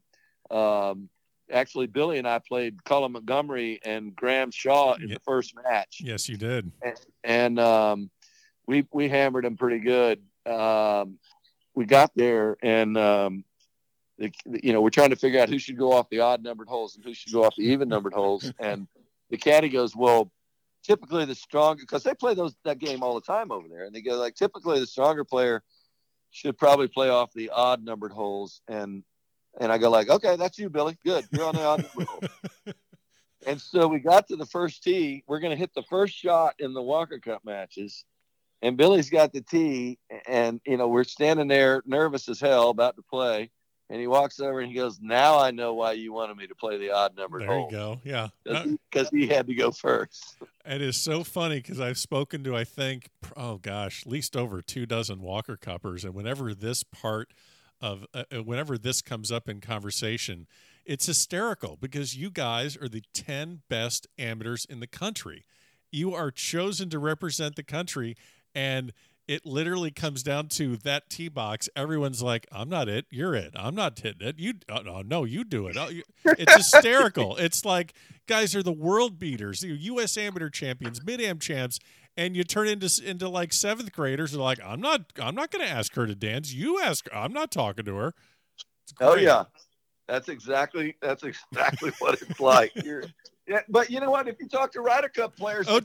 [0.50, 1.10] Um,
[1.50, 5.14] actually Billy and I played Colin Montgomerie and Graham Shaw in yeah.
[5.14, 5.98] the first match.
[6.00, 6.70] Yes, you did.
[6.82, 8.10] And, and um,
[8.66, 10.20] we we hammered them pretty good.
[10.46, 11.18] Um,
[11.78, 13.44] we got there and um,
[14.18, 14.32] the,
[14.64, 16.96] you know we're trying to figure out who should go off the odd numbered holes
[16.96, 18.52] and who should go off the even numbered holes.
[18.58, 18.88] And
[19.30, 20.32] the caddy goes, well.
[20.84, 23.94] Typically, the stronger because they play those that game all the time over there, and
[23.94, 25.62] they go like typically the stronger player
[26.30, 29.02] should probably play off the odd numbered holes, and
[29.60, 30.96] and I go like, okay, that's you, Billy.
[31.04, 31.26] Good.
[31.32, 31.84] You're on the on
[33.46, 35.24] and so we got to the first tee.
[35.26, 38.04] We're going to hit the first shot in the Walker Cup matches.
[38.62, 39.98] And Billy's got the tee.
[40.26, 43.50] And, you know, we're standing there nervous as hell about to play.
[43.90, 46.54] And he walks over and he goes, now I know why you wanted me to
[46.54, 47.38] play the odd number.
[47.38, 47.68] There hole.
[47.70, 48.00] you go.
[48.04, 48.28] Yeah.
[48.44, 50.36] Because he, he had to go first.
[50.66, 54.60] It is so funny because I've spoken to, I think, oh gosh, at least over
[54.60, 56.04] two dozen Walker Cuppers.
[56.04, 57.32] And whenever this part–
[57.80, 60.46] of uh, uh, whenever this comes up in conversation,
[60.84, 65.44] it's hysterical because you guys are the 10 best amateurs in the country.
[65.90, 68.16] You are chosen to represent the country
[68.58, 68.92] and
[69.28, 71.68] it literally comes down to that tee box.
[71.76, 73.06] Everyone's like, "I'm not it.
[73.10, 73.52] You're it.
[73.54, 74.38] I'm not hitting it.
[74.38, 76.02] You, oh, no, no, you do it." Oh, you.
[76.38, 77.36] It's hysterical.
[77.36, 77.94] it's like
[78.26, 80.16] guys are the world beaters, the U.S.
[80.16, 81.78] amateur champions, mid am champs,
[82.18, 85.64] and you turn into into like seventh graders are like i'm not i'm not going
[85.64, 88.12] to ask her to dance you ask her i'm not talking to her
[89.00, 89.44] oh yeah
[90.06, 93.04] that's exactly that's exactly what it's like you're
[93.48, 94.28] yeah, but you know what?
[94.28, 95.80] If you talk to Ryder Cup players, oh,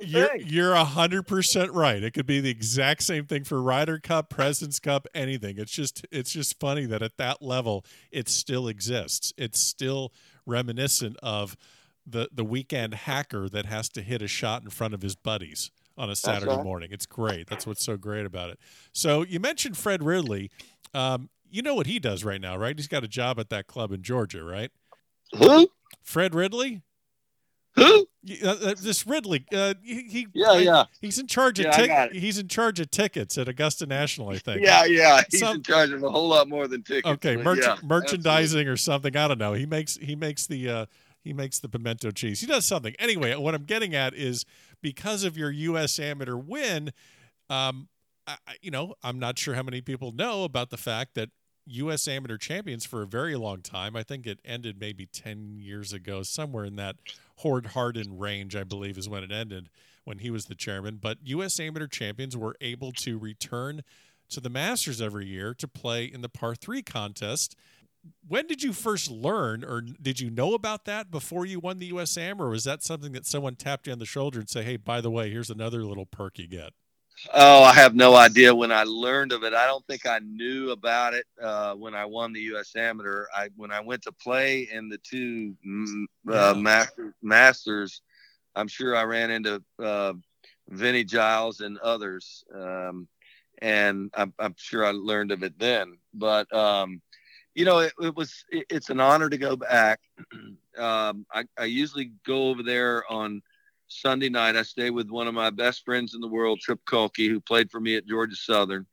[0.00, 2.02] you're you're a hundred percent right.
[2.02, 5.56] It could be the exact same thing for Ryder Cup, Presidents Cup, anything.
[5.58, 9.32] It's just it's just funny that at that level it still exists.
[9.38, 10.12] It's still
[10.44, 11.56] reminiscent of
[12.06, 15.70] the the weekend hacker that has to hit a shot in front of his buddies
[15.96, 16.64] on a Saturday right.
[16.64, 16.90] morning.
[16.92, 17.48] It's great.
[17.48, 18.58] That's what's so great about it.
[18.92, 20.50] So you mentioned Fred Ridley.
[20.92, 22.76] Um, you know what he does right now, right?
[22.76, 24.70] He's got a job at that club in Georgia, right?
[25.38, 25.68] Who?
[26.02, 26.82] Fred Ridley.
[27.76, 28.08] Who?
[28.42, 29.46] Uh, uh, this Ridley.
[29.52, 30.84] Uh, he, he, yeah, yeah.
[31.00, 34.62] He's in charge of yeah, he's in charge of tickets at Augusta National, I think.
[34.62, 35.22] Yeah, yeah.
[35.30, 37.06] He's Some, in charge of a whole lot more than tickets.
[37.06, 38.72] Okay, merch- yeah, merchandising absolutely.
[38.72, 39.16] or something.
[39.16, 39.52] I don't know.
[39.52, 40.86] He makes he makes the uh,
[41.22, 42.40] he makes the pimento cheese.
[42.40, 42.94] He does something.
[42.98, 44.44] Anyway, what I'm getting at is
[44.82, 45.98] because of your U.S.
[45.98, 46.92] amateur win,
[47.48, 47.88] um,
[48.26, 51.30] I, you know, I'm not sure how many people know about the fact that
[51.66, 52.06] U.S.
[52.08, 53.96] amateur champions for a very long time.
[53.96, 56.96] I think it ended maybe 10 years ago, somewhere in that
[57.38, 59.68] Hord Hardin range, I believe, is when it ended
[60.04, 60.98] when he was the chairman.
[61.00, 61.58] But U.S.
[61.58, 63.82] amateur champions were able to return
[64.28, 67.56] to the Masters every year to play in the par three contest
[68.26, 71.90] when did you first learn or did you know about that before you won the
[71.92, 74.76] USAM or was that something that someone tapped you on the shoulder and say, hey,
[74.76, 76.72] by the way, here's another little perk you get?
[77.32, 79.54] Oh, I have no idea when I learned of it.
[79.54, 82.76] I don't think I knew about it uh, when I won the U.S.
[82.76, 83.26] Amateur.
[83.34, 88.02] I when I went to play in the two mm, uh, master, Masters,
[88.54, 90.12] I'm sure I ran into uh,
[90.68, 93.08] Vinnie Giles and others, um,
[93.58, 95.98] and I'm, I'm, sure I learned of it then.
[96.12, 97.00] But um,
[97.54, 100.00] you know, it, it was it, it's an honor to go back.
[100.78, 103.42] um, I, I usually go over there on
[103.88, 104.56] Sunday night.
[104.56, 107.70] I stay with one of my best friends in the world, Trip Kulke, who played
[107.70, 108.86] for me at Georgia Southern.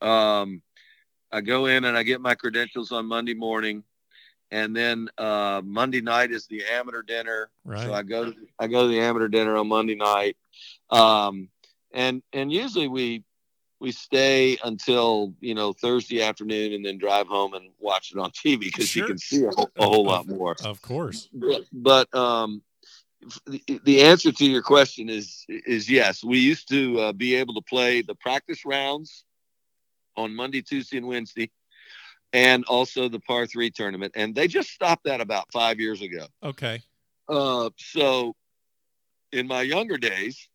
[0.00, 0.62] Um,
[1.30, 3.84] I go in and I get my credentials on Monday morning,
[4.50, 7.50] and then uh, Monday night is the amateur dinner.
[7.64, 7.84] Right.
[7.86, 10.36] So I go to I go to the amateur dinner on Monday night,
[10.90, 11.48] um,
[11.92, 13.24] and and usually we
[13.80, 18.30] we stay until you know Thursday afternoon and then drive home and watch it on
[18.30, 19.02] TV because Sure.
[19.02, 20.56] you can see a, whole- a whole lot more.
[20.62, 21.28] Of course.
[21.32, 22.62] But, but um,
[23.46, 26.24] the, the answer to your question is is yes.
[26.24, 29.24] We used to uh, be able to play the practice rounds
[30.16, 31.50] on Monday, Tuesday, and Wednesday,
[32.32, 34.12] and also the par three tournament.
[34.16, 36.26] And they just stopped that about five years ago.
[36.42, 36.82] Okay.
[37.28, 38.34] Uh, so
[39.32, 40.48] in my younger days,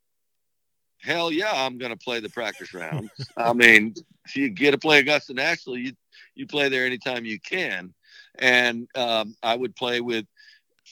[1.02, 3.10] hell yeah, I'm going to play the practice rounds.
[3.38, 3.94] I mean,
[4.26, 5.94] if you get to play Augusta National, you
[6.36, 7.94] you play there anytime you can,
[8.38, 10.26] and um, I would play with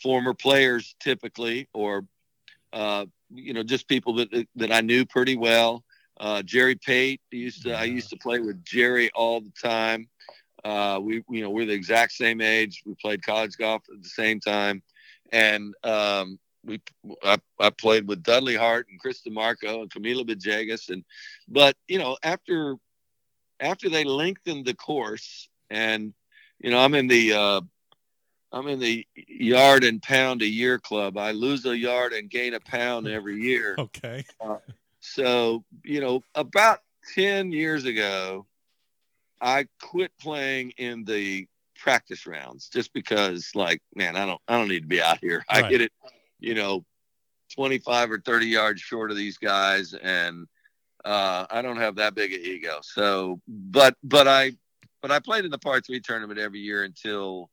[0.06, 2.06] former players typically, or
[2.72, 5.84] uh, you know, just people that that I knew pretty well.
[6.20, 10.08] Uh, Jerry Pate used to I used to play with Jerry all the time.
[10.64, 12.84] Uh, we you know we're the exact same age.
[12.86, 14.84] We played college golf at the same time,
[15.32, 16.80] and um, we
[17.24, 21.04] I, I played with Dudley Hart and Chris DiMarco and Camilo Villegas and
[21.48, 22.76] but you know after
[23.60, 26.14] after they lengthened the course and
[26.60, 27.62] you know I'm in the uh,
[28.56, 31.18] I'm in the yard and pound a year club.
[31.18, 33.76] I lose a yard and gain a pound every year.
[33.86, 34.24] Okay.
[35.02, 36.80] So, you know, about
[37.14, 38.48] 10 years ago,
[39.40, 41.48] I quit playing in the
[41.78, 45.46] practice rounds just because like, man, I don't I don't need to be out here.
[45.50, 45.70] I Right.
[45.70, 45.92] get it,
[46.40, 46.86] you know,
[47.54, 50.48] 25 or 30 yards short of these guys and
[51.04, 52.80] uh, I don't have that big an ego.
[52.82, 54.54] So, but but I
[55.02, 57.52] but I played in the par 3 tournament every year until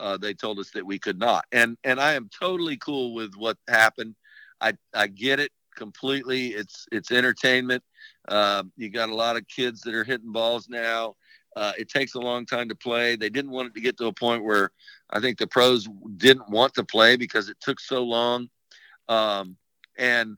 [0.00, 1.44] uh, they told us that we could not.
[1.52, 4.14] And and I am totally cool with what happened.
[4.60, 6.48] I I get it completely.
[6.48, 7.82] It's it's entertainment.
[8.28, 11.14] Uh, you got a lot of kids that are hitting balls now.
[11.56, 13.16] Uh, it takes a long time to play.
[13.16, 14.70] They didn't want it to get to a point where
[15.10, 18.48] I think the pros didn't want to play because it took so long.
[19.08, 19.56] Um,
[19.96, 20.36] and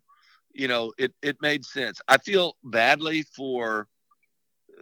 [0.52, 2.00] you know, it it made sense.
[2.08, 3.88] I feel badly for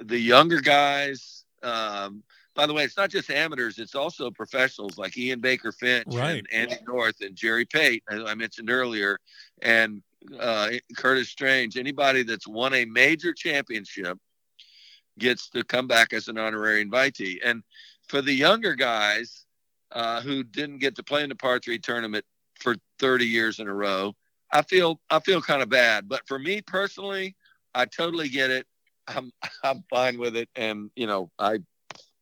[0.01, 1.45] the younger guys.
[1.63, 2.23] Um,
[2.59, 6.39] by the way, it's not just amateurs; it's also professionals like Ian Baker Finch Right.
[6.39, 9.17] and Andy North and Jerry Pate, as I mentioned earlier,
[9.63, 10.03] and
[10.41, 11.77] uh, Curtis Strange.
[11.77, 14.19] Anybody that's won a major championship
[15.21, 17.39] gets to come back as an honorary invitee.
[17.45, 17.63] And
[18.09, 19.47] for the younger guys
[19.93, 22.25] uh, who didn't get to play in the par three tournament
[22.59, 24.17] for 30 years in a row,
[24.53, 26.09] I feel I feel kind of bad.
[26.09, 27.37] But for me personally,
[27.73, 28.67] I totally get it.
[29.07, 29.31] I'm
[29.63, 31.61] I'm fine with it, and you know I,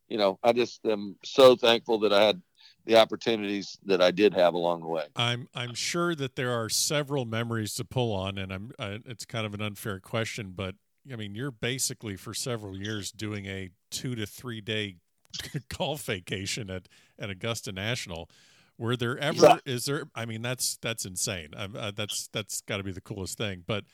[0.09, 2.42] you know I just am so thankful that I had
[2.86, 5.04] the opportunities that I did have along the way.
[5.16, 9.24] I'm I'm sure that there are several memories to pull on, and I'm I, it's
[9.24, 10.76] kind of an unfair question, but
[11.11, 14.96] I mean you're basically for several years doing a two to three day
[15.76, 16.88] golf vacation at
[17.18, 18.30] at Augusta National.
[18.78, 20.04] Were there ever is there?
[20.14, 21.48] I mean that's that's insane.
[21.57, 23.64] Uh, that's that's got to be the coolest thing.
[23.66, 23.84] But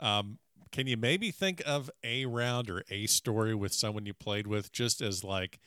[0.00, 0.38] um,
[0.72, 4.72] can you maybe think of a round or a story with someone you played with,
[4.72, 5.60] just as like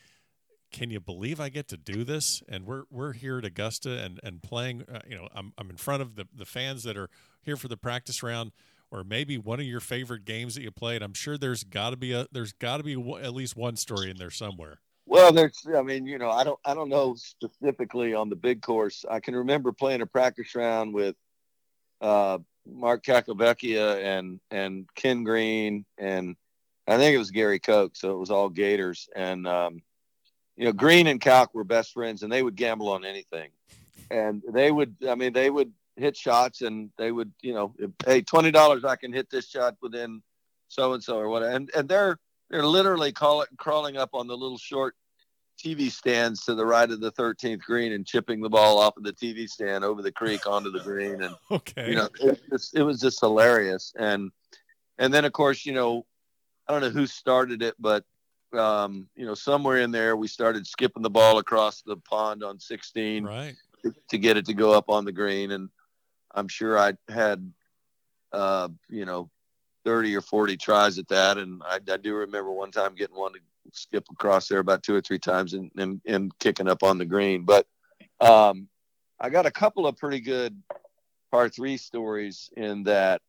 [0.72, 2.44] can you believe I get to do this?
[2.50, 4.84] And we're we're here at Augusta and and playing.
[4.92, 7.10] Uh, you know, I'm I'm in front of the the fans that are
[7.42, 8.52] here for the practice round,
[8.92, 11.02] or maybe one of your favorite games that you played.
[11.02, 13.78] I'm sure there's got to be a there's got to be w- at least one
[13.78, 14.80] story in there somewhere.
[15.08, 18.64] Well, there's, I mean, you know, I don't, I don't know specifically on the big
[18.64, 19.06] course.
[19.10, 21.16] I can remember playing a practice round with
[22.02, 26.36] uh, Mark Calcavecchia and and Ken Green and
[26.88, 29.10] I think it was Gary Koch, so it was all Gators.
[29.16, 29.82] And um,
[30.56, 33.50] you know, Green and Kalk were best friends, and they would gamble on anything.
[34.12, 37.92] And they would, I mean, they would hit shots, and they would, you know, if,
[38.06, 40.22] hey, twenty dollars, I can hit this shot within
[40.68, 41.56] so and so or whatever.
[41.56, 44.96] And and they're they're literally call it, crawling up on the little short
[45.58, 49.04] TV stands to the right of the 13th green and chipping the ball off of
[49.04, 51.22] the TV stand over the creek onto the green.
[51.22, 51.90] And, Okay.
[51.90, 53.94] you know, it, was- it was just hilarious.
[53.98, 54.32] And,
[54.98, 56.06] and then of course, you know,
[56.68, 58.04] I don't know who started it, but,
[58.54, 62.60] um, you know, somewhere in there, we started skipping the ball across the pond on
[62.60, 63.56] 16 right.
[64.10, 65.52] to get it to go up on the green.
[65.52, 65.70] And
[66.34, 67.52] I'm sure I had,
[68.32, 69.30] uh, you know,
[69.86, 71.38] 30 or 40 tries at that.
[71.38, 73.40] And I, I do remember one time getting one to
[73.72, 77.06] skip across there about two or three times and, and, and kicking up on the
[77.06, 77.44] green.
[77.44, 77.68] But
[78.20, 78.68] um,
[79.20, 80.62] I got a couple of pretty good
[81.32, 83.22] par three stories in that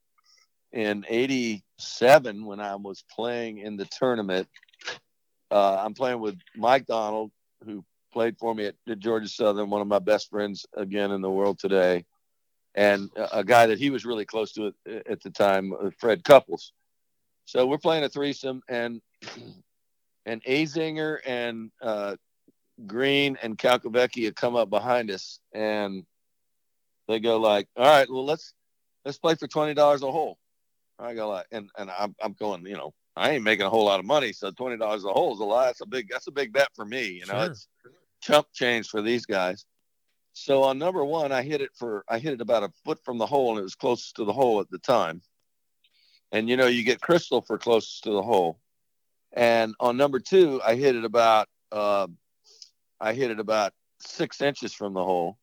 [0.72, 4.49] in 87, when I was playing in the tournament,
[5.51, 7.30] uh, I'm playing with Mike Donald,
[7.64, 11.20] who played for me at, at Georgia Southern, one of my best friends again in
[11.20, 12.05] the world today.
[12.74, 16.22] and a guy that he was really close to at, at the time, uh, Fred
[16.22, 16.72] Couples.
[17.47, 19.01] So we're playing a threesome, and
[20.26, 22.16] and Azinger and uh,
[22.86, 26.04] Green and Calcavecchia come up behind us, and
[27.08, 28.52] they go like, "All right, well let's
[29.04, 30.36] let's play for twenty dollars a hole."
[30.98, 33.86] I go like, and and I'm I'm going, you know, I ain't making a whole
[33.86, 35.66] lot of money, so twenty dollars a hole is a lot.
[35.66, 37.06] That's a big that's a big bet for me.
[37.06, 37.50] You know, sure.
[37.52, 37.68] it's
[38.20, 39.64] chump change for these guys.
[40.32, 43.16] So on number one, I hit it for I hit it about a foot from
[43.16, 45.22] the hole, and it was closest to the hole at the time.
[46.32, 48.58] And you know, you get crystal for closest to the hole.
[49.37, 52.07] And on number two, I hit it about uh,
[52.99, 55.37] I hit it about six inches from the hole.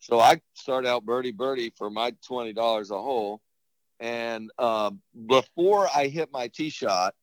[0.00, 3.42] So I start out birdie birdie for my twenty dollars a hole,
[4.00, 4.90] and uh,
[5.26, 7.14] before I hit my tee shot,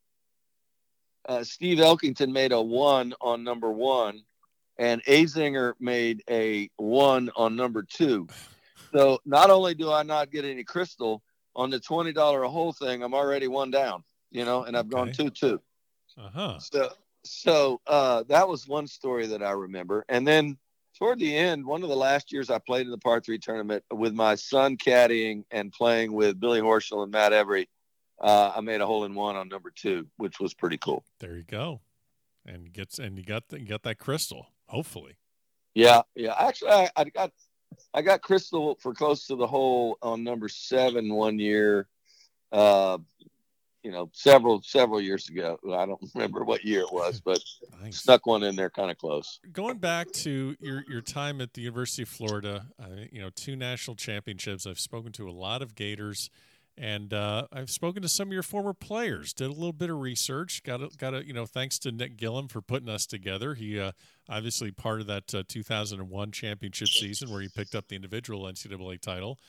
[1.28, 4.22] uh, Steve Elkington made a one on number one,
[4.78, 8.28] and Azinger made a one on number two.
[8.94, 11.24] So not only do I not get any crystal
[11.56, 14.86] on the twenty dollar a hole thing, I'm already one down, you know, and I've
[14.86, 14.96] okay.
[14.96, 15.60] gone two two.
[16.20, 16.60] Uh huh.
[16.60, 16.90] So
[17.24, 20.58] so uh, that was one story that I remember, and then
[20.98, 23.84] toward the end, one of the last years I played in the par three tournament
[23.92, 27.70] with my son caddying and playing with Billy Horschel and Matt Every,
[28.20, 31.06] uh, I made a hole in one on number two, which was pretty cool.
[31.20, 31.82] There you go,
[32.46, 34.48] and gets and you got the, you got that crystal.
[34.68, 35.16] Hopefully,
[35.74, 36.36] yeah, yeah.
[36.38, 37.32] Actually, I, I got
[37.94, 41.88] I got crystal for close to the hole on number seven one year.
[42.52, 42.98] Uh,
[43.84, 45.58] you know, several several years ago.
[45.66, 47.40] I don't remember what year it was, but
[47.82, 47.98] nice.
[47.98, 49.40] stuck one in there kind of close.
[49.52, 53.56] Going back to your your time at the University of Florida, uh, you know, two
[53.56, 54.66] national championships.
[54.68, 56.30] I've spoken to a lot of Gators,
[56.78, 59.34] and uh, I've spoken to some of your former players.
[59.34, 60.64] Did a little bit of research.
[60.64, 63.54] Got a, got a, you know, thanks to Nick Gilliam for putting us together.
[63.54, 63.92] He uh,
[64.28, 69.00] obviously part of that uh, 2001 championship season where he picked up the individual NCAA
[69.02, 69.40] title,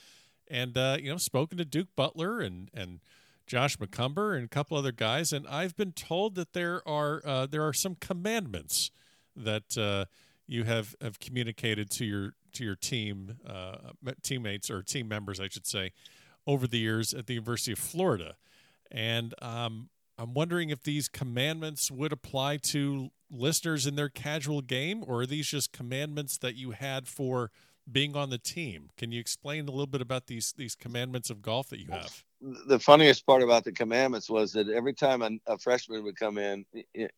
[0.48, 3.00] and uh, you know, spoken to Duke Butler and and
[3.50, 7.46] Josh McCumber and a couple other guys, and I've been told that there are uh,
[7.46, 8.92] there are some commandments
[9.34, 10.04] that uh,
[10.46, 13.78] you have have communicated to your to your team uh,
[14.22, 15.90] teammates or team members, I should say,
[16.46, 18.36] over the years at the University of Florida,
[18.88, 25.02] and um, I'm wondering if these commandments would apply to listeners in their casual game,
[25.04, 27.50] or are these just commandments that you had for
[27.90, 28.90] being on the team?
[28.96, 32.22] Can you explain a little bit about these these commandments of golf that you have?
[32.40, 36.38] The funniest part about the commandments was that every time a, a, freshman would come
[36.38, 36.64] in,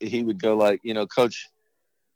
[0.01, 1.49] he would go like, you know, coach,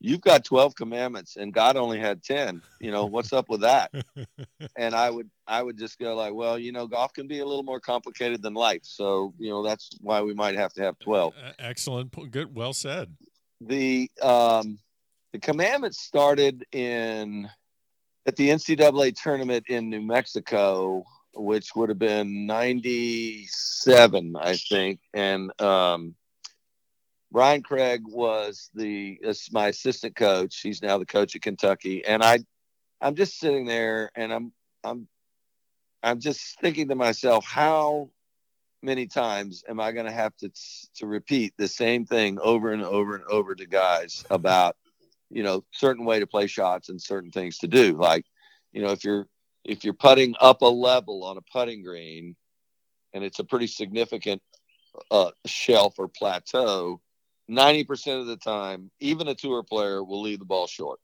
[0.01, 3.93] you've got 12 commandments and God only had 10, you know, what's up with that?
[4.77, 7.47] and I would, I would just go like, well, you know, golf can be a
[7.47, 8.83] little more complicated than life.
[8.83, 11.35] So, you know, that's why we might have to have 12.
[11.59, 12.31] Excellent.
[12.31, 12.55] Good.
[12.55, 13.17] Well said.
[13.61, 14.79] The, um,
[15.33, 17.49] the commandments started in,
[18.27, 21.05] at the NCAA tournament in New Mexico
[21.37, 25.01] which would have been 97, I think.
[25.15, 26.15] And um,
[27.31, 30.61] Brian Craig was the is my assistant coach.
[30.61, 32.05] He's now the coach at Kentucky.
[32.05, 32.39] And I,
[33.01, 35.07] I'm just sitting there and I'm, I'm,
[36.03, 38.11] I'm just thinking to myself, how
[38.83, 40.51] many times am I going to have to
[40.97, 44.77] to repeat the same thing over and over and over to guys about,
[45.31, 47.95] you know, certain way to play shots and certain things to do.
[47.95, 48.25] Like,
[48.73, 49.27] you know, if you're
[49.67, 52.37] if you're putting up a level on a putting green
[53.13, 54.41] and it's a pretty significant
[55.11, 57.01] uh, shelf or plateau,
[57.51, 60.99] 90% of the time, even a tour player will leave the ball short,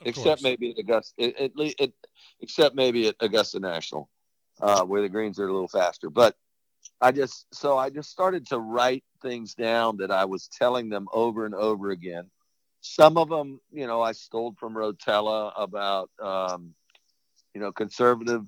[0.00, 0.42] of except course.
[0.42, 1.92] maybe at Augusta, it, it,
[2.40, 4.08] except maybe at Augusta National,
[4.60, 6.10] uh, where the greens are a little faster.
[6.10, 6.36] But
[7.00, 11.08] I just, so I just started to write things down that I was telling them
[11.12, 12.30] over and over again.
[12.80, 16.74] Some of them, you know, I stole from Rotella about, um,
[17.54, 18.44] you know, conservative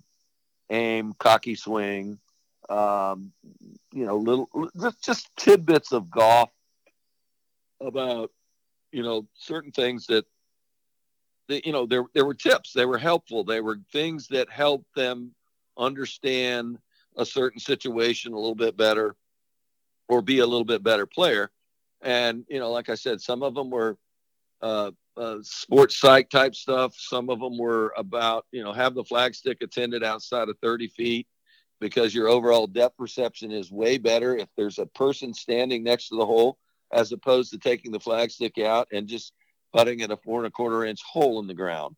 [0.70, 2.18] aim, cocky swing,
[2.68, 3.32] um,
[3.92, 4.48] you know, little
[4.80, 6.50] just, just tidbits of golf
[7.80, 8.30] about,
[8.92, 10.24] you know, certain things that,
[11.48, 13.44] that, you know, there, there were tips, they were helpful.
[13.44, 15.34] They were things that helped them
[15.76, 16.78] understand
[17.16, 19.14] a certain situation a little bit better
[20.08, 21.50] or be a little bit better player.
[22.00, 23.96] And, you know, like I said, some of them were,
[24.62, 26.94] uh, uh, sports psych type stuff.
[26.96, 30.88] Some of them were about, you know, have the flag stick attended outside of 30
[30.88, 31.26] feet
[31.80, 36.16] because your overall depth perception is way better if there's a person standing next to
[36.16, 36.58] the hole
[36.92, 39.32] as opposed to taking the flag stick out and just
[39.72, 41.96] putting at a four and a quarter inch hole in the ground.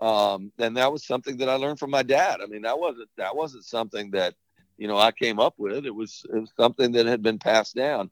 [0.00, 2.40] Um, and that was something that I learned from my dad.
[2.42, 4.34] I mean, that wasn't that wasn't something that
[4.76, 5.86] you know I came up with.
[5.86, 8.10] It was it was something that had been passed down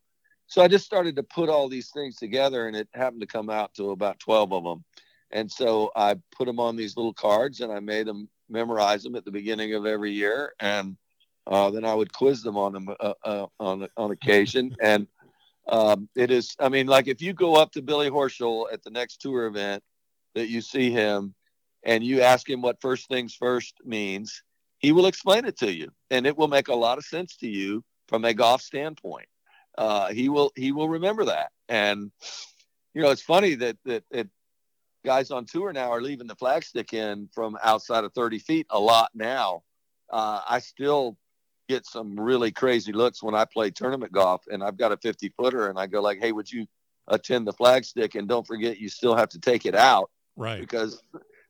[0.55, 3.51] so I just started to put all these things together, and it happened to come
[3.51, 4.85] out to about twelve of them.
[5.33, 9.17] And so I put them on these little cards, and I made them memorize them
[9.17, 10.97] at the beginning of every year, and
[11.49, 14.77] uh, then I would quiz them on them uh, uh, on on occasion.
[14.81, 15.09] and
[15.67, 18.91] um, it is, I mean, like if you go up to Billy Horschel at the
[18.91, 19.83] next tour event
[20.37, 21.35] that you see him,
[21.83, 24.45] and you ask him what first things first means,
[24.79, 27.49] he will explain it to you, and it will make a lot of sense to
[27.49, 29.27] you from a golf standpoint.
[29.77, 32.11] Uh, he will he will remember that, and
[32.95, 34.29] you know it's funny that that, that
[35.05, 38.81] guys on tour now are leaving the flagstick in from outside of 30 feet a
[38.81, 39.63] lot now.
[40.11, 41.17] Uh, I still
[41.69, 45.33] get some really crazy looks when I play tournament golf and I've got a 50
[45.37, 46.67] footer and I go like, Hey, would you
[47.09, 48.19] attend the flagstick?
[48.19, 50.11] And don't forget, you still have to take it out.
[50.37, 50.61] Right.
[50.61, 51.01] Because,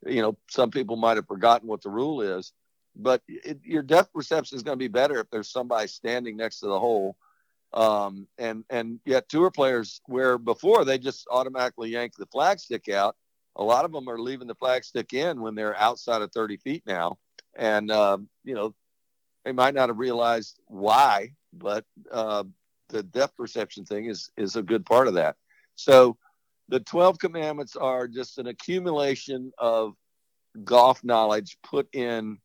[0.07, 2.53] you know, some people might have forgotten what the rule is,
[2.95, 6.61] but it, your depth perception is going to be better if there's somebody standing next
[6.61, 7.17] to the hole.
[7.75, 13.17] Um, and, and yet tour players where before they just automatically yank the flagstick out
[13.57, 16.83] a lot of them are leaving the flagstick in when they're outside of 30 feet
[16.87, 17.19] now.
[17.57, 18.75] And, uh, you know,
[19.45, 22.45] they might not have realized why, but uh,
[22.89, 25.37] the depth perception thing is, is a good part of that.
[25.77, 26.17] So
[26.69, 29.95] the 12 commandments are just an accumulation of
[30.65, 32.39] golf knowledge put in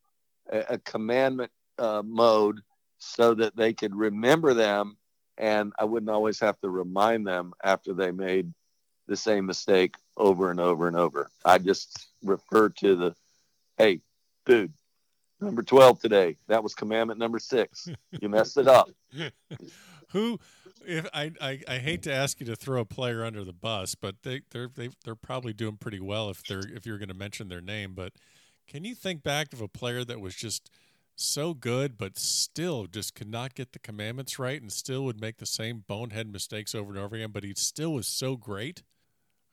[0.52, 2.60] a, a commandment uh, mode
[3.00, 4.98] so that they could remember them
[5.40, 8.54] and I wouldn't always have to remind them after they made
[9.08, 11.32] the same mistake over and over and over.
[11.44, 13.16] I just refer to the,
[13.78, 14.02] hey,
[14.46, 14.74] dude,
[15.40, 16.36] number 12 today.
[16.48, 17.88] That was commandment number six.
[18.20, 18.90] You messed it up.
[20.12, 20.40] Who,
[20.86, 23.96] if I, I, I hate to ask you to throw a player under the bus,
[23.96, 27.16] but they, they're, they, they're probably doing pretty well if they're, if you're going to
[27.16, 28.14] mention their name, but
[28.68, 30.70] can you think back of a player that was just
[31.20, 35.38] so good, but still just could not get the commandments right and still would make
[35.38, 38.84] the same bonehead mistakes over and over again, but he still was so great?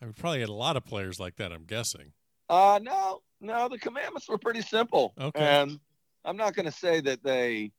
[0.01, 1.53] I would probably had a lot of players like that.
[1.53, 2.13] I'm guessing.
[2.49, 3.69] Uh no, no.
[3.69, 5.15] The commandments were pretty simple.
[5.21, 5.41] Okay.
[5.41, 5.81] And
[6.25, 7.73] I'm not going to say that they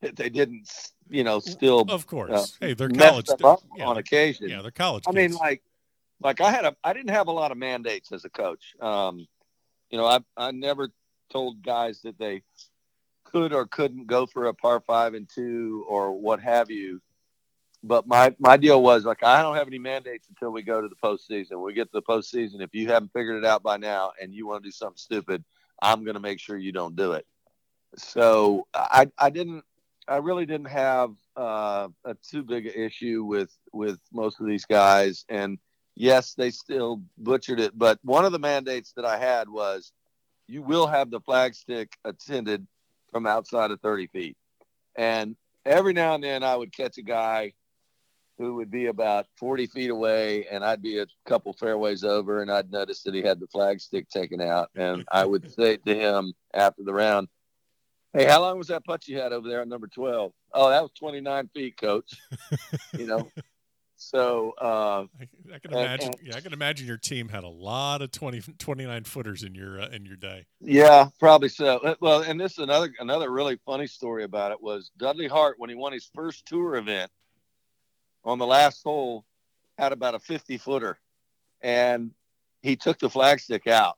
[0.00, 0.68] that they didn't,
[1.08, 1.84] you know, still.
[1.88, 2.30] Of course.
[2.60, 3.28] Uh, hey, they're college
[3.76, 4.48] yeah, on occasion.
[4.48, 5.04] Yeah, they're college.
[5.08, 5.62] I mean, like,
[6.20, 8.74] like I had a, I didn't have a lot of mandates as a coach.
[8.80, 9.26] Um,
[9.90, 10.90] you know, I I never
[11.30, 12.42] told guys that they
[13.30, 17.00] could or couldn't go for a par five and two or what have you
[17.82, 20.88] but my my deal was like I don't have any mandates until we go to
[20.88, 21.62] the postseason.
[21.62, 22.60] We get to the postseason.
[22.60, 25.44] If you haven't figured it out by now and you want to do something stupid,
[25.80, 27.26] I'm going to make sure you don't do it.
[27.96, 29.64] So I I didn't
[30.08, 35.24] I really didn't have uh, a too big issue with with most of these guys.
[35.28, 35.58] And
[35.94, 37.78] yes, they still butchered it.
[37.78, 39.92] But one of the mandates that I had was
[40.48, 42.66] you will have the flagstick attended
[43.10, 44.36] from outside of 30 feet.
[44.96, 47.52] And every now and then I would catch a guy
[48.38, 52.50] who would be about 40 feet away and I'd be a couple fairways over and
[52.50, 54.70] I'd notice that he had the flag stick taken out.
[54.76, 57.28] And I would say to him after the round,
[58.14, 60.32] Hey, how long was that putt you had over there on number 12?
[60.54, 62.10] Oh, that was 29 feet, coach.
[62.98, 63.30] you know?
[64.00, 66.08] So, uh, I, I, can imagine.
[66.08, 69.54] And, yeah, I can imagine your team had a lot of 20, 29 footers in
[69.54, 70.46] your uh, in your day.
[70.60, 71.78] Yeah, probably so.
[71.78, 75.56] Uh, well, and this is another another really funny story about it was Dudley Hart
[75.58, 77.10] when he won his first tour event
[78.24, 79.24] on the last hole
[79.78, 80.98] had about a 50 footer
[81.62, 82.10] and
[82.62, 83.96] he took the flagstick out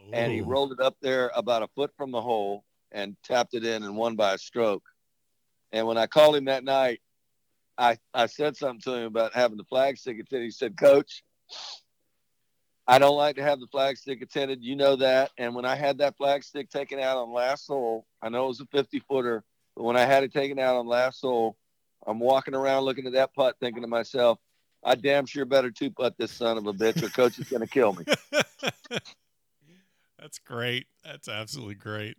[0.00, 0.12] Ooh.
[0.12, 3.64] and he rolled it up there about a foot from the hole and tapped it
[3.64, 4.84] in and won by a stroke.
[5.72, 7.00] And when I called him that night,
[7.78, 10.42] I, I said something to him about having the flagstick attended.
[10.42, 11.22] He said, Coach,
[12.86, 14.62] I don't like to have the flagstick attended.
[14.62, 15.30] You know that.
[15.38, 18.60] And when I had that flagstick taken out on last hole, I know it was
[18.60, 21.56] a 50 footer, but when I had it taken out on last hole,
[22.06, 24.38] I'm walking around looking at that putt, thinking to myself,
[24.84, 27.62] I damn sure better two putt this son of a bitch, or coach is going
[27.62, 28.04] to kill me.
[30.18, 30.86] That's great.
[31.04, 32.16] That's absolutely great.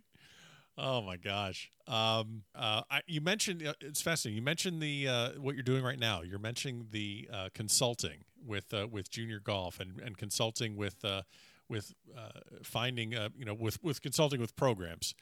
[0.80, 1.72] Oh my gosh.
[1.88, 4.36] Um, uh, I, you mentioned uh, it's fascinating.
[4.36, 6.22] You mentioned the uh, what you're doing right now.
[6.22, 11.22] You're mentioning the uh, consulting with uh, with junior golf and, and consulting with uh,
[11.68, 11.94] with
[12.62, 15.14] finding you know with with consulting with programs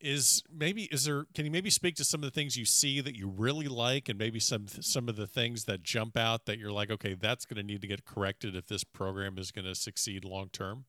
[0.00, 3.00] is maybe is there can you maybe speak to some of the things you see
[3.00, 6.58] that you really like and maybe some some of the things that jump out that
[6.58, 9.64] you're like okay that's going to need to get corrected if this program is going
[9.64, 10.84] to succeed long term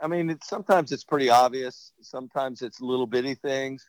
[0.00, 1.92] i mean it's, sometimes it's pretty obvious.
[2.00, 3.84] Sometimes it's little bitty things.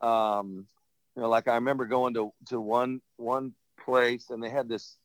[0.00, 0.66] Um,
[1.14, 4.96] you know like i remember going to to one one place and they had this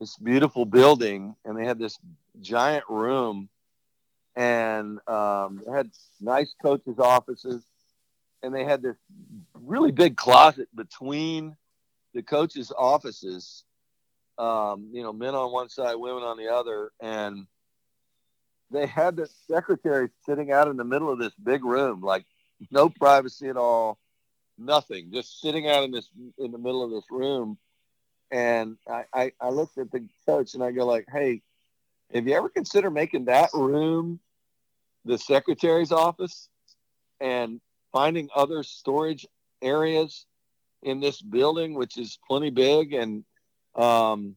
[0.00, 1.98] this beautiful building and they had this
[2.40, 3.50] giant room
[4.34, 7.62] and um, they had nice coaches offices
[8.42, 8.96] and they had this
[9.54, 11.56] really big closet between
[12.14, 13.64] the coaches' offices.
[14.38, 17.46] Um, you know, men on one side, women on the other, and
[18.70, 22.24] they had the secretary sitting out in the middle of this big room, like
[22.70, 23.98] no privacy at all,
[24.58, 26.08] nothing, just sitting out in this
[26.38, 27.58] in the middle of this room.
[28.30, 31.42] And I, I, I looked at the coach and I go like, hey,
[32.14, 34.20] have you ever considered making that room
[35.04, 36.48] the secretary's office
[37.20, 37.60] and
[37.92, 39.26] finding other storage
[39.62, 40.26] areas
[40.82, 43.24] in this building, which is plenty big and
[43.74, 44.36] um,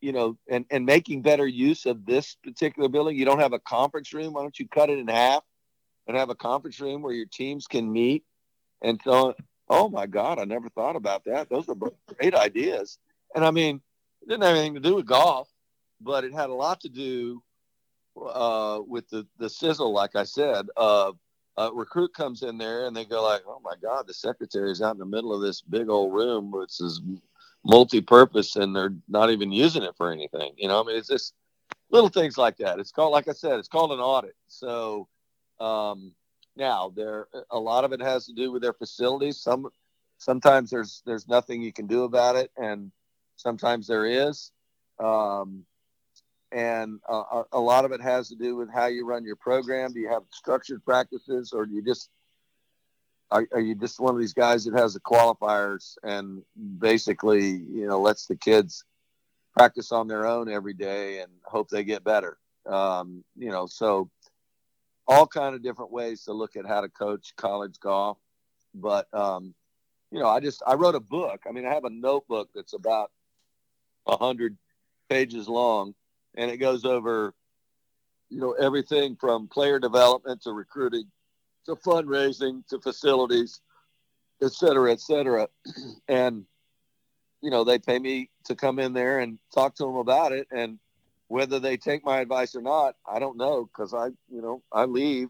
[0.00, 3.16] you know, and, and making better use of this particular building.
[3.16, 4.34] You don't have a conference room.
[4.34, 5.42] Why don't you cut it in half
[6.06, 8.24] and have a conference room where your teams can meet?
[8.82, 9.34] And so,
[9.68, 11.48] oh my God, I never thought about that.
[11.48, 11.76] Those are
[12.18, 12.98] great ideas.
[13.34, 13.80] And I mean,
[14.22, 15.48] it didn't have anything to do with golf,
[16.00, 17.42] but it had a lot to do
[18.20, 20.66] uh, with the, the sizzle, like I said.
[20.76, 21.12] Uh,
[21.58, 24.82] a recruit comes in there and they go like, oh my God, the secretary is
[24.82, 27.00] out in the middle of this big old room, which is
[27.66, 30.52] multi-purpose and they're not even using it for anything.
[30.56, 31.34] You know, I mean, it's just
[31.90, 32.78] little things like that.
[32.78, 34.36] It's called, like I said, it's called an audit.
[34.46, 35.08] So
[35.58, 36.12] um,
[36.56, 39.38] now there, a lot of it has to do with their facilities.
[39.38, 39.68] Some,
[40.18, 42.92] sometimes there's there's nothing you can do about it, and
[43.36, 44.52] sometimes there is.
[44.98, 45.64] Um,
[46.52, 49.92] and uh, a lot of it has to do with how you run your program.
[49.92, 52.10] Do you have structured practices, or do you just
[53.30, 56.42] are, are you just one of these guys that has the qualifiers and
[56.78, 58.84] basically, you know, lets the kids
[59.56, 62.38] practice on their own every day and hope they get better?
[62.66, 64.10] Um, you know, so
[65.08, 68.18] all kind of different ways to look at how to coach college golf.
[68.74, 69.54] But, um,
[70.10, 71.42] you know, I just, I wrote a book.
[71.48, 73.10] I mean, I have a notebook that's about
[74.06, 74.56] a hundred
[75.08, 75.94] pages long
[76.36, 77.34] and it goes over,
[78.28, 81.04] you know, everything from player development to recruiting
[81.66, 83.60] to fundraising to facilities,
[84.42, 85.48] et cetera, et cetera.
[86.08, 86.44] And,
[87.42, 90.48] you know, they pay me to come in there and talk to them about it.
[90.50, 90.78] And
[91.28, 94.84] whether they take my advice or not, I don't know because I, you know, I
[94.84, 95.28] leave.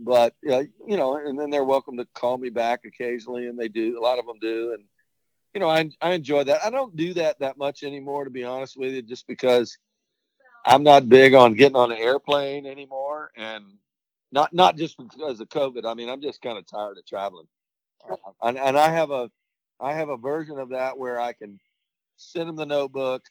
[0.00, 3.48] But, uh, you know, and then they're welcome to call me back occasionally.
[3.48, 3.98] And they do.
[3.98, 4.72] A lot of them do.
[4.72, 4.84] And,
[5.54, 6.64] you know, I, I enjoy that.
[6.64, 9.76] I don't do that that much anymore, to be honest with you, just because
[10.64, 13.32] I'm not big on getting on an airplane anymore.
[13.36, 13.64] And,
[14.32, 15.84] not not just because of COVID.
[15.84, 17.46] I mean, I'm just kind of tired of traveling,
[18.10, 19.30] uh, and and I have a
[19.80, 21.58] I have a version of that where I can
[22.16, 23.22] send them the notebook,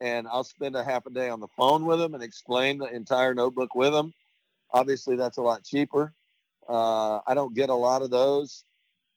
[0.00, 2.94] and I'll spend a half a day on the phone with them and explain the
[2.94, 4.12] entire notebook with them.
[4.72, 6.12] Obviously, that's a lot cheaper.
[6.68, 8.64] Uh, I don't get a lot of those,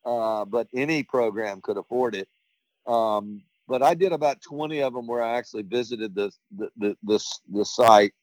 [0.05, 2.27] uh, but any program could afford it.
[2.87, 6.97] Um, but I did about 20 of them where I actually visited the the the,
[7.03, 8.13] the, the site,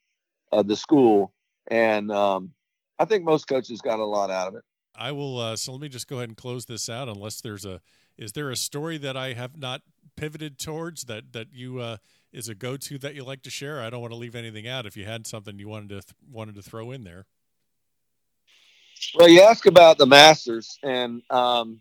[0.53, 1.33] uh, the school,
[1.69, 2.53] and um,
[2.99, 4.63] I think most coaches got a lot out of it.
[4.95, 5.39] I will.
[5.39, 7.09] Uh, so let me just go ahead and close this out.
[7.09, 7.81] Unless there's a,
[8.17, 9.83] is there a story that I have not
[10.17, 11.99] pivoted towards that that you uh,
[12.33, 13.81] is a go to that you like to share?
[13.81, 14.87] I don't want to leave anything out.
[14.87, 17.27] If you had something you wanted to th- wanted to throw in there.
[19.15, 21.81] Well, you ask about the Masters, and um,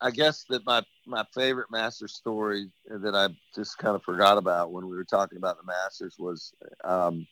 [0.00, 4.72] I guess that my my favorite master story that I just kind of forgot about
[4.72, 6.52] when we were talking about the Masters was
[6.84, 7.26] um,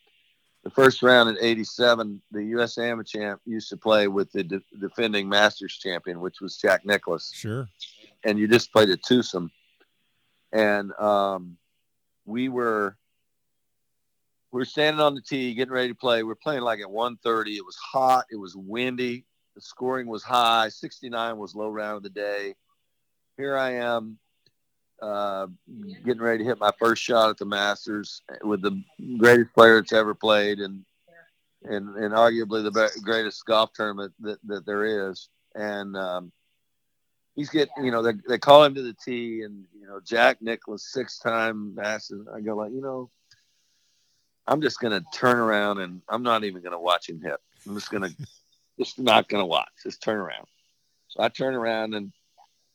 [0.64, 4.62] the first round in 87 the us amateur champ used to play with the de-
[4.80, 7.32] defending masters champion which was jack nicklaus.
[7.34, 7.68] Sure.
[8.24, 9.50] And you just played a twosome
[10.52, 11.56] and um,
[12.24, 12.96] we were
[14.52, 16.22] we're standing on the tee getting ready to play.
[16.22, 18.26] We are playing like at 1.30 it was hot.
[18.30, 19.24] It was windy.
[19.54, 20.68] The scoring was high.
[20.68, 22.54] 69 was low round of the day.
[23.38, 24.18] Here i am
[25.02, 25.48] uh,
[26.04, 28.80] getting ready to hit my first shot at the Masters with the
[29.18, 30.84] greatest player that's ever played and
[31.64, 35.28] and, and arguably the greatest golf tournament that, that there is.
[35.54, 36.32] And um,
[37.34, 40.38] he's getting, you know, they, they call him to the tee, and you know, Jack
[40.40, 42.26] Nicklaus, six-time Masters.
[42.34, 43.10] I go like, you know,
[44.46, 47.36] I'm just gonna turn around and I'm not even gonna watch him hit.
[47.66, 48.10] I'm just gonna,
[48.78, 49.70] just not gonna watch.
[49.82, 50.46] Just turn around.
[51.08, 52.12] So I turn around and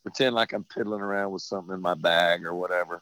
[0.08, 3.02] pretend like I'm piddling around with something in my bag or whatever.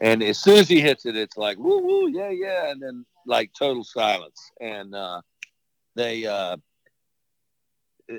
[0.00, 3.06] And as soon as he hits it, it's like woo woo yeah yeah, and then
[3.24, 4.50] like total silence.
[4.60, 5.20] And uh,
[5.94, 6.56] they, uh,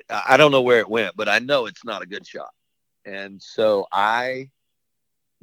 [0.09, 2.51] I don't know where it went, but I know it's not a good shot.
[3.03, 4.49] And so I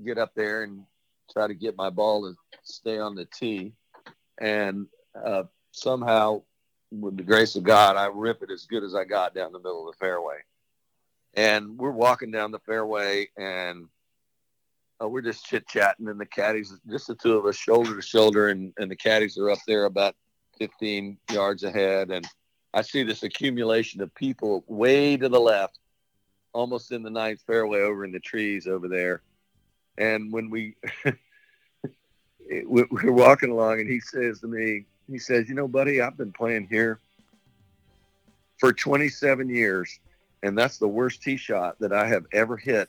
[0.02, 0.84] get up there and
[1.30, 3.74] try to get my ball to stay on the tee,
[4.40, 6.40] and uh, somehow,
[6.90, 9.58] with the grace of God, I rip it as good as I got down the
[9.58, 10.38] middle of the fairway
[11.34, 13.86] and we're walking down the fairway and
[15.02, 18.02] uh, we're just chit chatting and the caddies just the two of us shoulder to
[18.02, 20.14] shoulder and, and the caddies are up there about
[20.58, 22.26] 15 yards ahead and
[22.74, 25.78] i see this accumulation of people way to the left
[26.52, 29.22] almost in the ninth fairway over in the trees over there.
[29.98, 30.76] And when we
[32.66, 36.32] we're walking along and he says to me He says, "You know, buddy, I've been
[36.32, 36.98] playing here
[38.58, 39.98] for 27 years,
[40.42, 42.88] and that's the worst tee shot that I have ever hit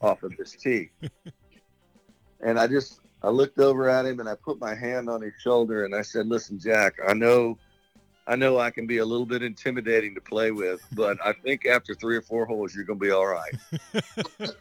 [0.00, 0.90] off of this tee."
[2.40, 5.34] and I just I looked over at him and I put my hand on his
[5.40, 7.58] shoulder and I said, "Listen, Jack, I know
[8.30, 11.66] I know I can be a little bit intimidating to play with, but I think
[11.66, 13.52] after three or four holes, you're going to be all right.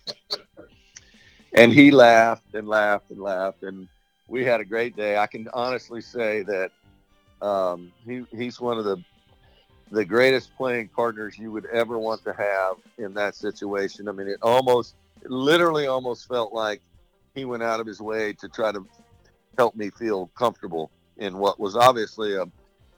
[1.53, 3.87] and he laughed and laughed and laughed, and
[4.27, 5.17] we had a great day.
[5.17, 6.71] I can honestly say that
[7.43, 8.97] um, he, he's one of the
[9.91, 14.07] the greatest playing partners you would ever want to have in that situation.
[14.07, 16.81] I mean, it almost, it literally, almost felt like
[17.35, 18.85] he went out of his way to try to
[19.57, 22.45] help me feel comfortable in what was obviously a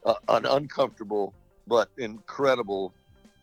[0.05, 1.33] uh, an uncomfortable
[1.67, 2.93] but incredible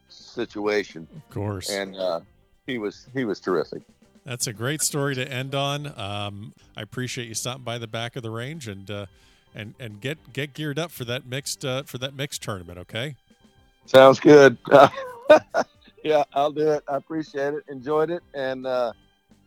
[0.08, 1.06] situation.
[1.14, 1.70] Of course.
[1.70, 2.20] And uh,
[2.66, 3.82] he was he was terrific.
[4.24, 5.86] That's a great story to end on.
[5.98, 9.06] Um, I appreciate you stopping by the back of the range and uh,
[9.54, 12.78] and and get get geared up for that mixed uh, for that mixed tournament.
[12.78, 13.16] Okay.
[13.88, 14.58] Sounds good.
[16.04, 16.84] yeah, I'll do it.
[16.86, 17.64] I appreciate it.
[17.68, 18.92] Enjoyed it, and uh,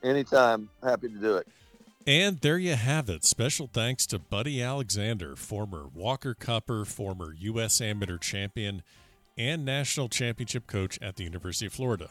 [0.04, 1.48] anytime, happy to do it.
[2.08, 3.24] And there you have it.
[3.24, 7.80] Special thanks to Buddy Alexander, former Walker Cupper, former U.S.
[7.80, 8.82] Amateur Champion,
[9.38, 12.10] and National Championship coach at the University of Florida.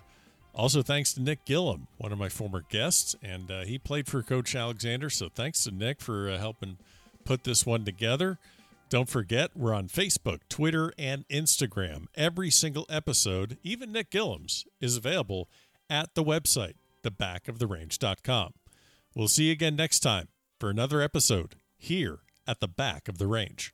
[0.54, 4.22] Also, thanks to Nick Gilliam, one of my former guests, and uh, he played for
[4.22, 5.10] Coach Alexander.
[5.10, 6.78] So, thanks to Nick for uh, helping
[7.24, 8.38] put this one together.
[8.90, 12.06] Don't forget, we're on Facebook, Twitter, and Instagram.
[12.16, 15.48] Every single episode, even Nick Gilliam's, is available
[15.88, 16.74] at the website,
[17.04, 18.52] thebackoftherange.com.
[19.14, 20.26] We'll see you again next time
[20.58, 22.18] for another episode here
[22.48, 23.72] at the back of the range.